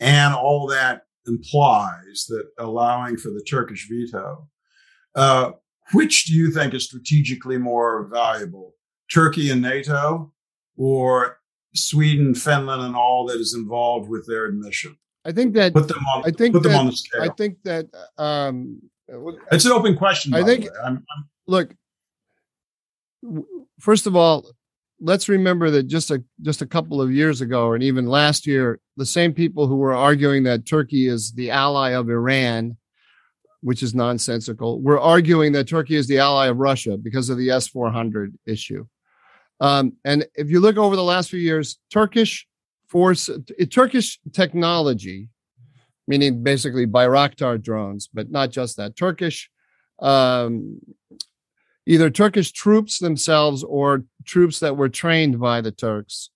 [0.00, 4.48] and all that implies that allowing for the Turkish veto,
[5.14, 5.52] uh,
[5.92, 8.74] which do you think is strategically more valuable,
[9.12, 10.32] Turkey and NATO,
[10.76, 11.38] or
[11.74, 14.96] Sweden, Finland, and all that is involved with their admission?
[15.24, 16.22] I think that put them on.
[16.24, 17.22] I think put that, them on the scale.
[17.22, 18.80] I think that um,
[19.50, 20.34] it's an open question.
[20.34, 20.66] I think.
[20.84, 21.74] I'm, I'm, look,
[23.80, 24.46] first of all,
[25.00, 28.80] let's remember that just a just a couple of years ago, and even last year,
[28.96, 32.76] the same people who were arguing that Turkey is the ally of Iran,
[33.60, 37.50] which is nonsensical, were arguing that Turkey is the ally of Russia because of the
[37.50, 38.86] S four hundred issue.
[39.60, 42.46] Um, and if you look over the last few years, Turkish
[42.88, 43.30] force,
[43.70, 45.28] Turkish technology,
[46.06, 49.50] meaning basically Bayraktar drones, but not just that, Turkish
[49.98, 50.78] um,
[51.86, 56.30] either Turkish troops themselves or troops that were trained by the Turks,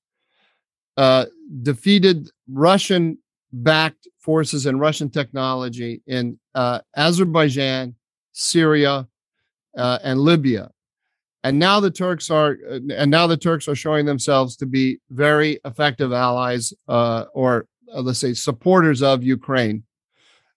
[0.97, 1.27] uh,
[1.63, 3.19] defeated Russian
[3.53, 7.97] backed forces and Russian technology in uh, Azerbaijan,
[8.33, 9.09] Syria,
[9.77, 10.71] uh, and Libya.
[11.43, 15.59] And now the Turks are, and now the Turks are showing themselves to be very
[15.65, 19.85] effective allies, uh, or uh, let's say supporters of Ukraine.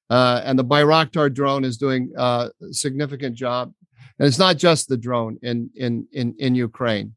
[0.09, 3.73] Uh, and the Bayraktar drone is doing a significant job
[4.19, 7.15] and it's not just the drone in in in in Ukraine.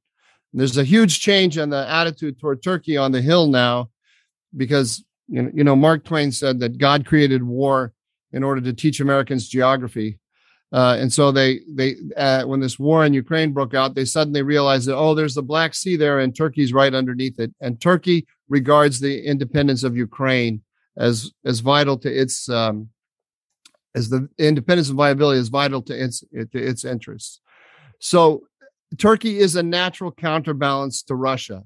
[0.52, 3.90] There's a huge change in the attitude toward Turkey on the Hill now,
[4.56, 7.92] because you know, you know Mark Twain said that God created war
[8.32, 10.18] in order to teach Americans geography.
[10.72, 14.42] Uh, and so they they uh, when this war in Ukraine broke out, they suddenly
[14.42, 17.54] realized that oh, there's the Black Sea there, and Turkey's right underneath it.
[17.60, 20.62] And Turkey regards the independence of Ukraine
[20.96, 22.88] as as vital to its um,
[23.96, 27.40] as the independence and viability is vital to its to its interests.
[27.98, 28.46] So
[28.98, 31.64] Turkey is a natural counterbalance to Russia.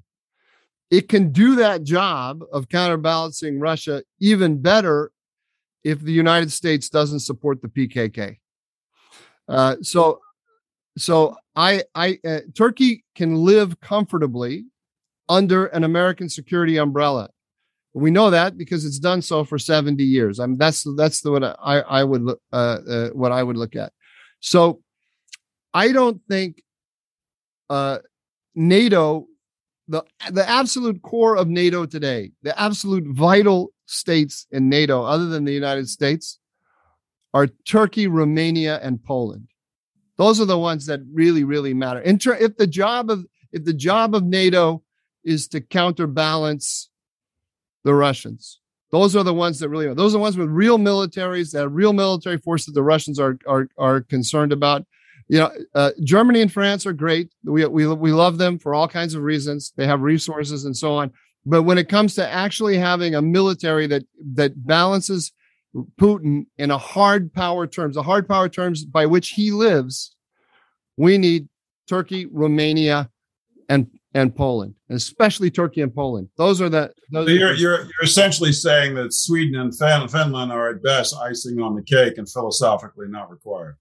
[0.91, 5.13] It can do that job of counterbalancing Russia even better
[5.85, 8.39] if the United States doesn't support the PKK.
[9.49, 10.21] Uh, so,
[10.97, 14.67] so I, I, uh, Turkey can live comfortably
[15.29, 17.31] under an American security umbrella.
[17.93, 20.39] We know that because it's done so for 70 years.
[20.39, 23.75] I mean, that's that's the what I I would uh, uh, what I would look
[23.75, 23.93] at.
[24.41, 24.81] So
[25.75, 26.63] I don't think
[27.69, 27.99] uh,
[28.55, 29.27] NATO,
[29.89, 35.45] the the absolute core of NATO today, the absolute vital states in NATO, other than
[35.45, 36.39] the United States,
[37.33, 39.49] are Turkey, Romania, and Poland.
[40.17, 42.03] Those are the ones that really, really matter.
[42.19, 44.83] Ter- if the job of if the job of NATO
[45.25, 46.90] is to counterbalance
[47.85, 48.61] the Russians.
[48.91, 49.95] Those are the ones that really are.
[49.95, 53.69] those are the ones with real militaries that real military forces the Russians are are
[53.79, 54.85] are concerned about.
[55.29, 57.31] You know, uh, Germany and France are great.
[57.45, 59.73] We, we we love them for all kinds of reasons.
[59.77, 61.13] They have resources and so on.
[61.47, 64.03] But when it comes to actually having a military that
[64.35, 65.33] that balances
[66.01, 70.17] Putin in a hard power terms, the hard power terms by which he lives,
[70.97, 71.49] we need
[71.89, 73.09] Turkey, Romania,
[73.69, 76.29] and and Poland, especially Turkey and Poland.
[76.37, 76.93] Those are the.
[77.11, 81.15] Those so you're, you're, you're essentially saying that Sweden and fin- Finland are at best
[81.17, 83.77] icing on the cake and philosophically not required.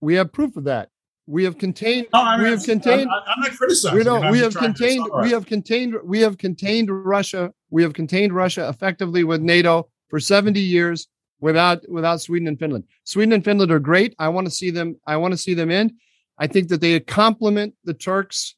[0.00, 0.90] We have proof of that.
[1.26, 2.08] We have contained.
[2.12, 3.08] No, I mean, we have contained.
[3.10, 3.96] I'm, I'm, not criticizing.
[3.96, 5.08] We, don't, we have contained.
[5.22, 5.94] We have contained.
[6.04, 7.50] We have contained Russia.
[7.70, 11.08] We have contained Russia effectively with NATO for 70 years
[11.40, 12.84] without without Sweden and Finland.
[13.04, 14.14] Sweden and Finland are great.
[14.18, 15.00] I want to see them.
[15.06, 15.96] I want to see them in.
[16.36, 18.56] I think that they complement the Turks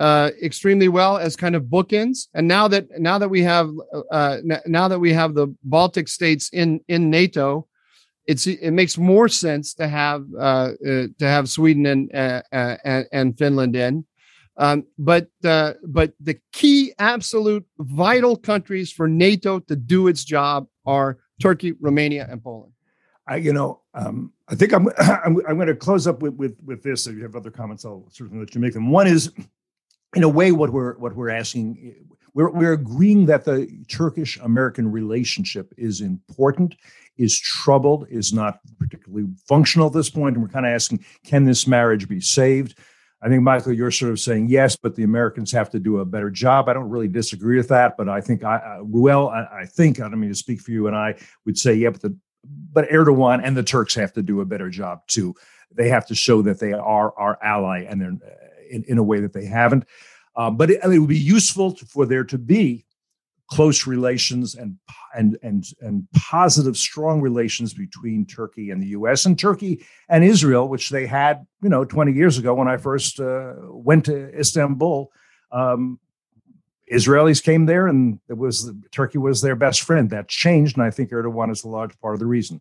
[0.00, 2.28] uh, extremely well as kind of bookends.
[2.34, 3.70] And now that now that we have
[4.10, 7.68] uh, now that we have the Baltic states in in NATO,
[8.26, 12.76] it's it makes more sense to have uh, uh to have Sweden and uh, uh,
[12.82, 14.06] and, and Finland in.
[14.56, 21.18] Um, but but the key, absolute, vital countries for NATO to do its job are
[21.42, 22.72] Turkey, Romania, and Poland.
[23.26, 26.56] I, you know, um, I think I'm, I'm, I'm going to close up with, with,
[26.64, 27.06] with this.
[27.06, 28.90] If you have other comments, I'll certainly let you make them.
[28.90, 29.30] One is
[30.14, 31.94] in a way, what we're what we're asking,
[32.34, 36.76] we're we're agreeing that the Turkish American relationship is important,
[37.16, 41.44] is troubled, is not particularly functional at this point, and we're kind of asking, can
[41.44, 42.76] this marriage be saved?
[43.22, 46.06] I think Michael, you're sort of saying yes, but the Americans have to do a
[46.06, 46.68] better job.
[46.68, 50.00] I don't really disagree with that, but I think I, uh, Reuel, I, I think
[50.00, 52.16] I don't mean to speak for you, and I would say yeah, but the
[52.72, 55.34] but Erdogan and the Turks have to do a better job too.
[55.72, 58.16] They have to show that they are our ally and they're
[58.70, 59.84] in, in a way that they haven't.
[60.36, 62.86] Um, but it, I mean, it would be useful to, for there to be
[63.50, 64.76] close relations and
[65.14, 69.26] and and and positive, strong relations between Turkey and the U.S.
[69.26, 73.20] and Turkey and Israel, which they had, you know, 20 years ago when I first
[73.20, 75.10] uh, went to Istanbul.
[75.52, 75.98] Um,
[76.92, 80.10] Israelis came there, and it was Turkey was their best friend.
[80.10, 82.60] That changed, and I think Erdogan is a large part of the reason.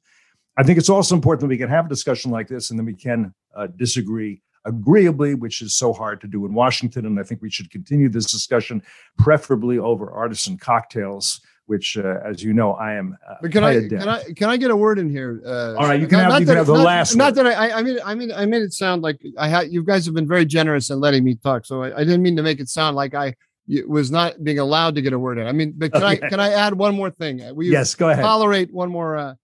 [0.58, 2.86] I think it's also important that we can have a discussion like this, and then
[2.86, 7.06] we can uh, disagree agreeably, which is so hard to do in Washington.
[7.06, 8.82] And I think we should continue this discussion,
[9.18, 11.42] preferably over artisan cocktails.
[11.66, 13.16] Which, uh, as you know, I am.
[13.30, 15.40] Uh, but can I, can I can I get a word in here?
[15.46, 17.16] Uh, All right, you can not, have, you can have the not, last.
[17.16, 17.46] Not word.
[17.46, 19.72] that I, I mean, I mean, I made it sound like I had.
[19.72, 22.36] You guys have been very generous in letting me talk, so I, I didn't mean
[22.38, 23.36] to make it sound like I
[23.88, 25.46] was not being allowed to get a word in.
[25.46, 26.26] I mean, but can okay.
[26.26, 27.44] I can I add one more thing?
[27.56, 28.24] Will yes, go ahead.
[28.24, 29.38] Tolerate one more.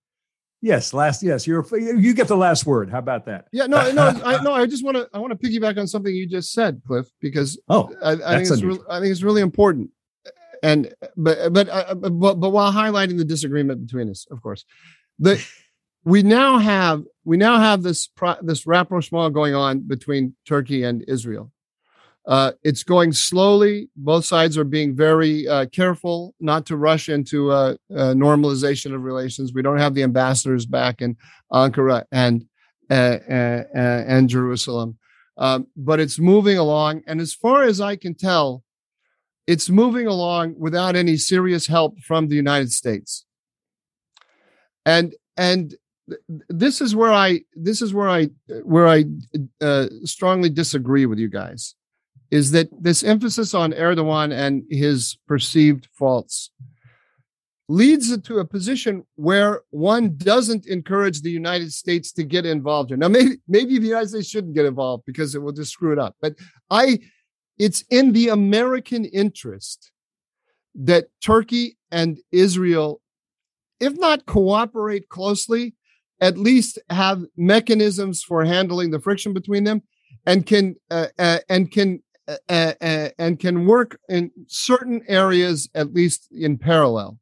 [0.61, 1.21] Yes, last.
[1.21, 2.89] Yes, you're you get the last word.
[2.89, 3.47] How about that?
[3.51, 4.53] Yeah, no, no, I, no.
[4.53, 7.59] I just want to I want to piggyback on something you just said, Cliff, because
[7.69, 9.91] oh, I, I think it's re- I think it's really important.
[10.63, 14.65] And but but, uh, but but while highlighting the disagreement between us, of course,
[15.19, 15.45] the
[16.03, 21.03] we now have we now have this pro, this rapprochement going on between Turkey and
[21.07, 21.51] Israel
[22.27, 23.89] uh, it's going slowly.
[23.95, 29.03] Both sides are being very uh, careful not to rush into a, a, normalization of
[29.03, 29.53] relations.
[29.53, 31.17] We don't have the ambassadors back in
[31.53, 32.45] Ankara and
[32.89, 32.93] uh,
[33.29, 34.97] uh, uh, and Jerusalem,
[35.37, 37.03] um, but it's moving along.
[37.05, 38.63] And as far as I can tell,
[39.45, 43.25] it's moving along without any serious help from the United States.
[44.83, 45.75] And and
[46.49, 48.29] this is where I this is where I
[48.63, 49.05] where I
[49.61, 51.75] uh, strongly disagree with you guys
[52.35, 56.51] is that this emphasis on Erdogan and his perceived faults
[57.69, 62.91] leads it to a position where one doesn't encourage the United States to get involved.
[62.91, 65.99] Now, maybe maybe the United States shouldn't get involved because it will just screw it
[66.05, 66.13] up.
[66.21, 66.33] But
[66.69, 66.99] I,
[67.57, 69.91] it's in the American interest
[70.91, 73.01] that Turkey and Israel,
[73.79, 75.73] if not cooperate closely,
[76.19, 79.83] at least have mechanisms for handling the friction between them,
[80.25, 82.01] and can uh, uh, and can
[82.49, 87.19] and can work in certain areas, at least in parallel.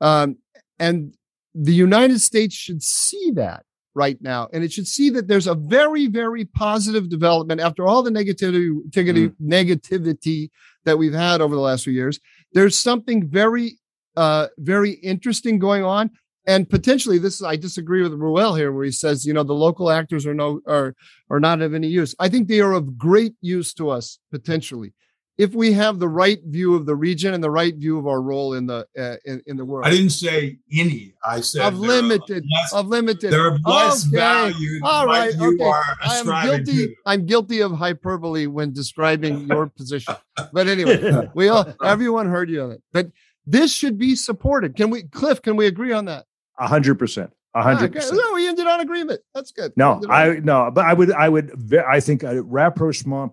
[0.00, 0.36] Um,
[0.78, 1.14] and
[1.54, 3.64] the United States should see that
[3.94, 4.48] right now.
[4.52, 8.70] And it should see that there's a very, very positive development after all the negativity,
[8.92, 9.34] mm.
[9.42, 10.50] negativity
[10.84, 12.20] that we've had over the last few years.
[12.52, 13.78] There's something very,
[14.16, 16.10] uh, very interesting going on
[16.48, 19.90] and potentially this I disagree with Reuel here, where he says, you know, the local
[19.90, 20.96] actors are no are
[21.30, 22.14] are not of any use.
[22.18, 24.94] I think they are of great use to us potentially
[25.38, 28.20] if we have the right view of the region and the right view of our
[28.20, 29.86] role in the uh, in, in, the world.
[29.86, 31.14] I didn't say any.
[31.24, 32.44] I said of limited.
[32.52, 33.30] Less, of limited.
[33.30, 34.16] They're less okay.
[34.16, 34.82] valued.
[34.82, 35.32] All right.
[35.40, 35.72] Okay.
[36.02, 36.88] I'm guilty.
[36.88, 36.94] To.
[37.06, 40.16] I'm guilty of hyperbole when describing your position.
[40.52, 42.82] But anyway, we all everyone heard you on it.
[42.92, 43.12] But
[43.46, 44.76] this should be supported.
[44.76, 45.40] Can we, Cliff?
[45.40, 46.26] Can we agree on that?
[46.58, 47.32] A hundred percent.
[47.54, 48.16] A hundred percent.
[48.16, 49.20] No, we ended on agreement.
[49.34, 49.72] That's good.
[49.76, 53.32] No, I no, but I would, I would, I think a rapprochement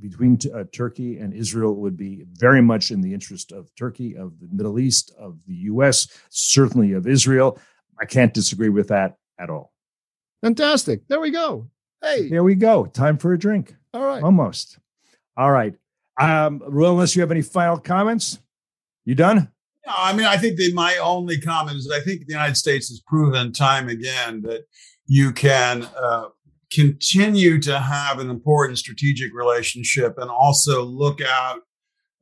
[0.00, 4.38] between uh, Turkey and Israel would be very much in the interest of Turkey, of
[4.40, 7.58] the Middle East, of the U.S., certainly of Israel.
[7.98, 9.72] I can't disagree with that at all.
[10.42, 11.08] Fantastic.
[11.08, 11.68] There we go.
[12.02, 12.86] Hey, there we go.
[12.86, 13.74] Time for a drink.
[13.94, 14.22] All right.
[14.22, 14.78] Almost.
[15.36, 15.74] All right.
[16.20, 18.38] Um, Reuel, unless you have any final comments,
[19.04, 19.50] you done?
[19.86, 23.00] No, I mean, I think my only comment is I think the United States has
[23.00, 24.64] proven time again that
[25.06, 26.26] you can uh,
[26.72, 31.60] continue to have an important strategic relationship and also look out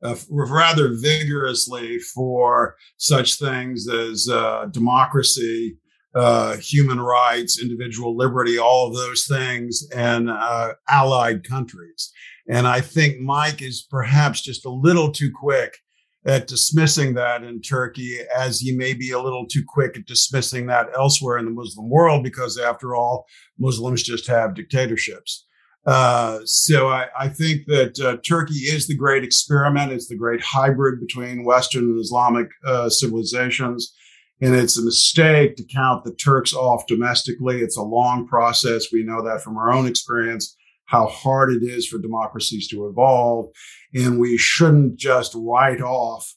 [0.03, 5.77] uh, rather vigorously for such things as uh, democracy,
[6.13, 12.11] uh, human rights, individual liberty, all of those things, and uh, allied countries.
[12.47, 15.79] And I think Mike is perhaps just a little too quick
[16.25, 20.65] at dismissing that in Turkey, as he may be a little too quick at dismissing
[20.65, 23.25] that elsewhere in the Muslim world, because after all,
[23.59, 25.45] Muslims just have dictatorships.
[25.85, 29.91] Uh, so I, I, think that uh, Turkey is the great experiment.
[29.91, 33.93] It's the great hybrid between Western and Islamic uh, civilizations.
[34.41, 37.61] And it's a mistake to count the Turks off domestically.
[37.61, 38.91] It's a long process.
[38.91, 43.47] We know that from our own experience how hard it is for democracies to evolve.
[43.93, 46.33] And we shouldn't just write off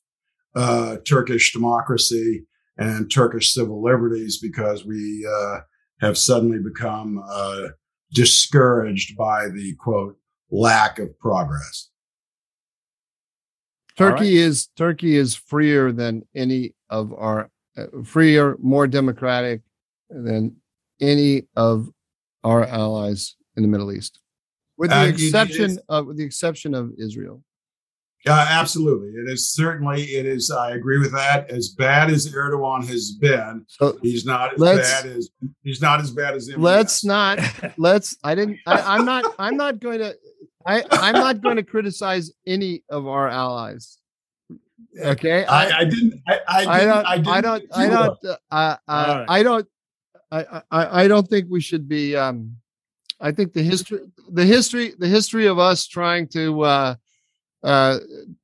[0.54, 2.44] uh, Turkish democracy
[2.76, 5.60] and Turkish civil liberties because we uh,
[6.00, 7.68] have suddenly become uh,
[8.12, 10.16] discouraged by the quote
[10.50, 11.90] lack of progress.
[13.96, 14.46] Turkey right.
[14.46, 19.60] is Turkey is freer than any of our uh, freer, more democratic
[20.08, 20.56] than
[21.00, 21.90] any of
[22.44, 24.20] our allies in the Middle East
[24.78, 27.42] with the uh, exception of with the exception of Israel.
[28.26, 29.08] Yeah, absolutely.
[29.10, 30.02] It is certainly.
[30.02, 30.50] It is.
[30.50, 31.50] I agree with that.
[31.50, 35.30] As bad as Erdogan has been, so he's not as bad as
[35.62, 36.48] he's not as bad as.
[36.48, 36.58] MBS.
[36.58, 37.38] Let's not.
[37.78, 38.16] Let's.
[38.24, 38.58] I didn't.
[38.66, 39.24] I, I'm not.
[39.38, 40.16] I'm not going to.
[40.66, 43.98] I, I'm not going to criticize any of our allies.
[45.00, 46.20] Okay, I, I didn't.
[46.26, 47.06] I, I, didn't, I don't.
[47.06, 47.64] I, didn't I don't.
[47.72, 48.18] I don't.
[48.24, 49.26] Uh, uh, right.
[49.28, 49.68] I don't.
[50.30, 52.16] I, I, I don't think we should be.
[52.16, 52.56] Um,
[53.20, 54.00] I think the history,
[54.30, 56.94] the history, the history of us trying to uh,
[57.62, 57.98] uh,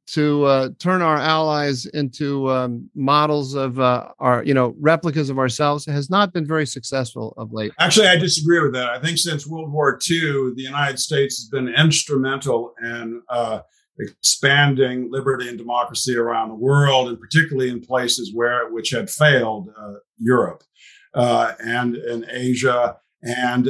[0.07, 5.39] to uh, turn our allies into um, models of uh, our, you know, replicas of
[5.39, 7.73] ourselves has not been very successful of late.
[7.79, 8.91] Actually, I disagree with that.
[8.91, 13.61] I think since World War II, the United States has been instrumental in uh,
[13.99, 19.69] expanding liberty and democracy around the world, and particularly in places where which had failed,
[19.79, 20.63] uh, Europe
[21.15, 22.97] uh, and in Asia.
[23.25, 23.69] And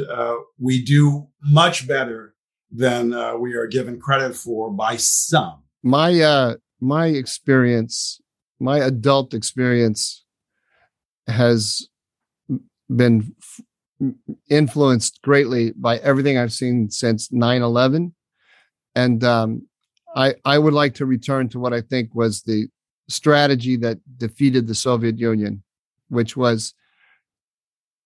[0.59, 2.35] we do much better
[2.71, 5.63] than uh, we are given credit for by some.
[5.83, 8.19] My uh, my experience,
[8.59, 10.25] my adult experience,
[11.27, 11.87] has
[12.93, 14.11] been f-
[14.49, 18.13] influenced greatly by everything I've seen since 9/11,
[18.95, 19.67] and um,
[20.15, 22.67] I I would like to return to what I think was the
[23.07, 25.63] strategy that defeated the Soviet Union,
[26.09, 26.73] which was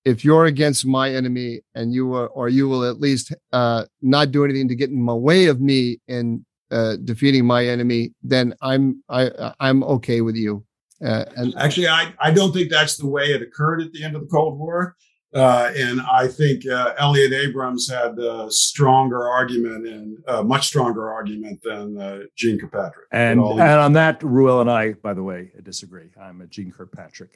[0.05, 4.31] if you're against my enemy and you are, or you will at least uh, not
[4.31, 8.53] do anything to get in my way of me in uh, defeating my enemy, then
[8.61, 10.65] I'm I I'm okay with you.
[11.03, 14.15] Uh, and actually, I I don't think that's the way it occurred at the end
[14.15, 14.95] of the Cold War.
[15.34, 21.11] Uh, and I think uh, Elliott Abrams had a stronger argument and a much stronger
[21.11, 23.06] argument than uh, Jeane Kirkpatrick.
[23.11, 26.10] And and on that, Reuel and I, by the way, disagree.
[26.19, 27.35] I'm a Jeane Kirkpatrick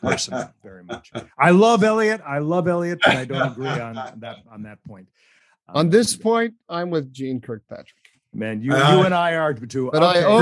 [0.00, 1.12] person very much.
[1.38, 2.22] I love Elliott.
[2.26, 5.08] I love Elliott, but I don't agree on that on that point.
[5.68, 8.03] Um, on this point, I'm with Jeane Kirkpatrick.
[8.34, 9.90] Man, you uh, you and I are too.
[9.92, 10.20] But okay.
[10.20, 10.38] I, owe,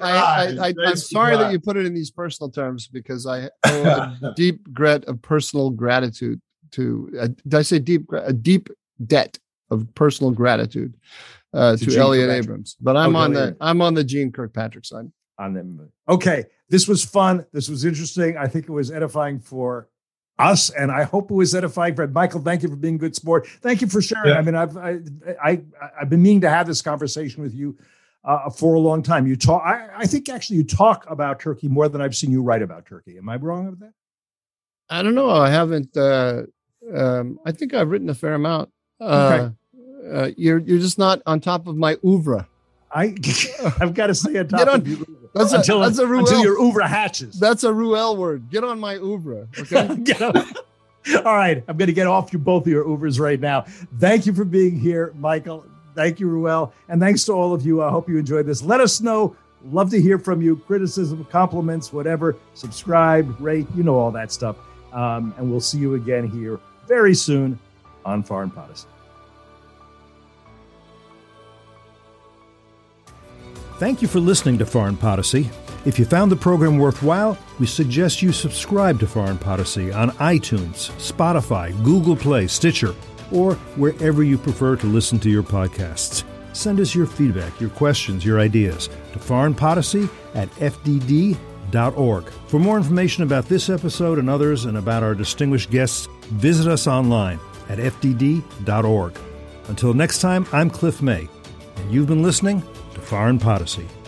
[0.00, 3.82] I, I, am sorry that you put it in these personal terms because I owe
[4.22, 6.40] a deep regret of personal gratitude
[6.72, 7.10] to.
[7.18, 8.06] Uh, did I say deep?
[8.12, 8.68] A deep
[9.06, 9.38] debt
[9.70, 10.94] of personal gratitude
[11.54, 12.76] uh, to, to Elliott Abrams.
[12.80, 15.10] But I'm okay, on the I'm on the Jeane Kirkpatrick side.
[15.38, 15.90] On them.
[16.08, 17.46] Okay, this was fun.
[17.52, 18.36] This was interesting.
[18.36, 19.88] I think it was edifying for
[20.38, 22.40] us, and I hope it was edifying for Michael.
[22.40, 23.46] Thank you for being good sport.
[23.46, 24.30] Thank you for sharing.
[24.30, 24.38] Yeah.
[24.38, 24.98] I mean, I've I,
[25.42, 25.62] I
[26.00, 27.76] I've been meaning to have this conversation with you
[28.24, 29.26] uh, for a long time.
[29.26, 29.62] You talk.
[29.64, 32.86] I, I think actually you talk about Turkey more than I've seen you write about
[32.86, 33.18] Turkey.
[33.18, 33.92] Am I wrong about that?
[34.90, 35.30] I don't know.
[35.30, 35.96] I haven't.
[35.96, 36.42] Uh,
[36.94, 38.70] um, I think I've written a fair amount.
[39.00, 39.54] Uh, okay.
[40.12, 42.46] Uh, you're you're just not on top of my oeuvre.
[42.90, 43.14] I
[43.80, 45.21] I've got to say on top Get on, of you.
[45.34, 47.38] That's a, until, that's a Reuel, until your oeuvre hatches.
[47.38, 48.50] That's a Reuel word.
[48.50, 49.48] Get on my oeuvre.
[49.58, 49.86] Okay.
[51.24, 51.64] All right.
[51.66, 53.62] I'm going to get off you both of your oeuvres right now.
[53.98, 55.64] Thank you for being here, Michael.
[55.94, 56.72] Thank you, Reuel.
[56.88, 57.82] And thanks to all of you.
[57.82, 58.62] I hope you enjoyed this.
[58.62, 59.36] Let us know.
[59.64, 60.56] Love to hear from you.
[60.56, 62.36] Criticism, compliments, whatever.
[62.54, 64.56] Subscribe, rate, you know all that stuff.
[64.92, 67.58] Um, and we'll see you again here very soon
[68.04, 68.86] on Foreign Podicy.
[73.78, 75.50] Thank you for listening to Foreign Podicy.
[75.84, 80.90] If you found the program worthwhile, we suggest you subscribe to Foreign Podicy on iTunes,
[80.98, 82.94] Spotify, Google Play, Stitcher,
[83.32, 86.22] or wherever you prefer to listen to your podcasts.
[86.52, 92.30] Send us your feedback, your questions, your ideas to foreignpodicy at fdd.org.
[92.46, 96.86] For more information about this episode and others and about our distinguished guests, visit us
[96.86, 99.18] online at fdd.org.
[99.68, 101.28] Until next time, I'm Cliff May,
[101.76, 102.62] and you've been listening
[103.12, 104.01] Foreign Podicy.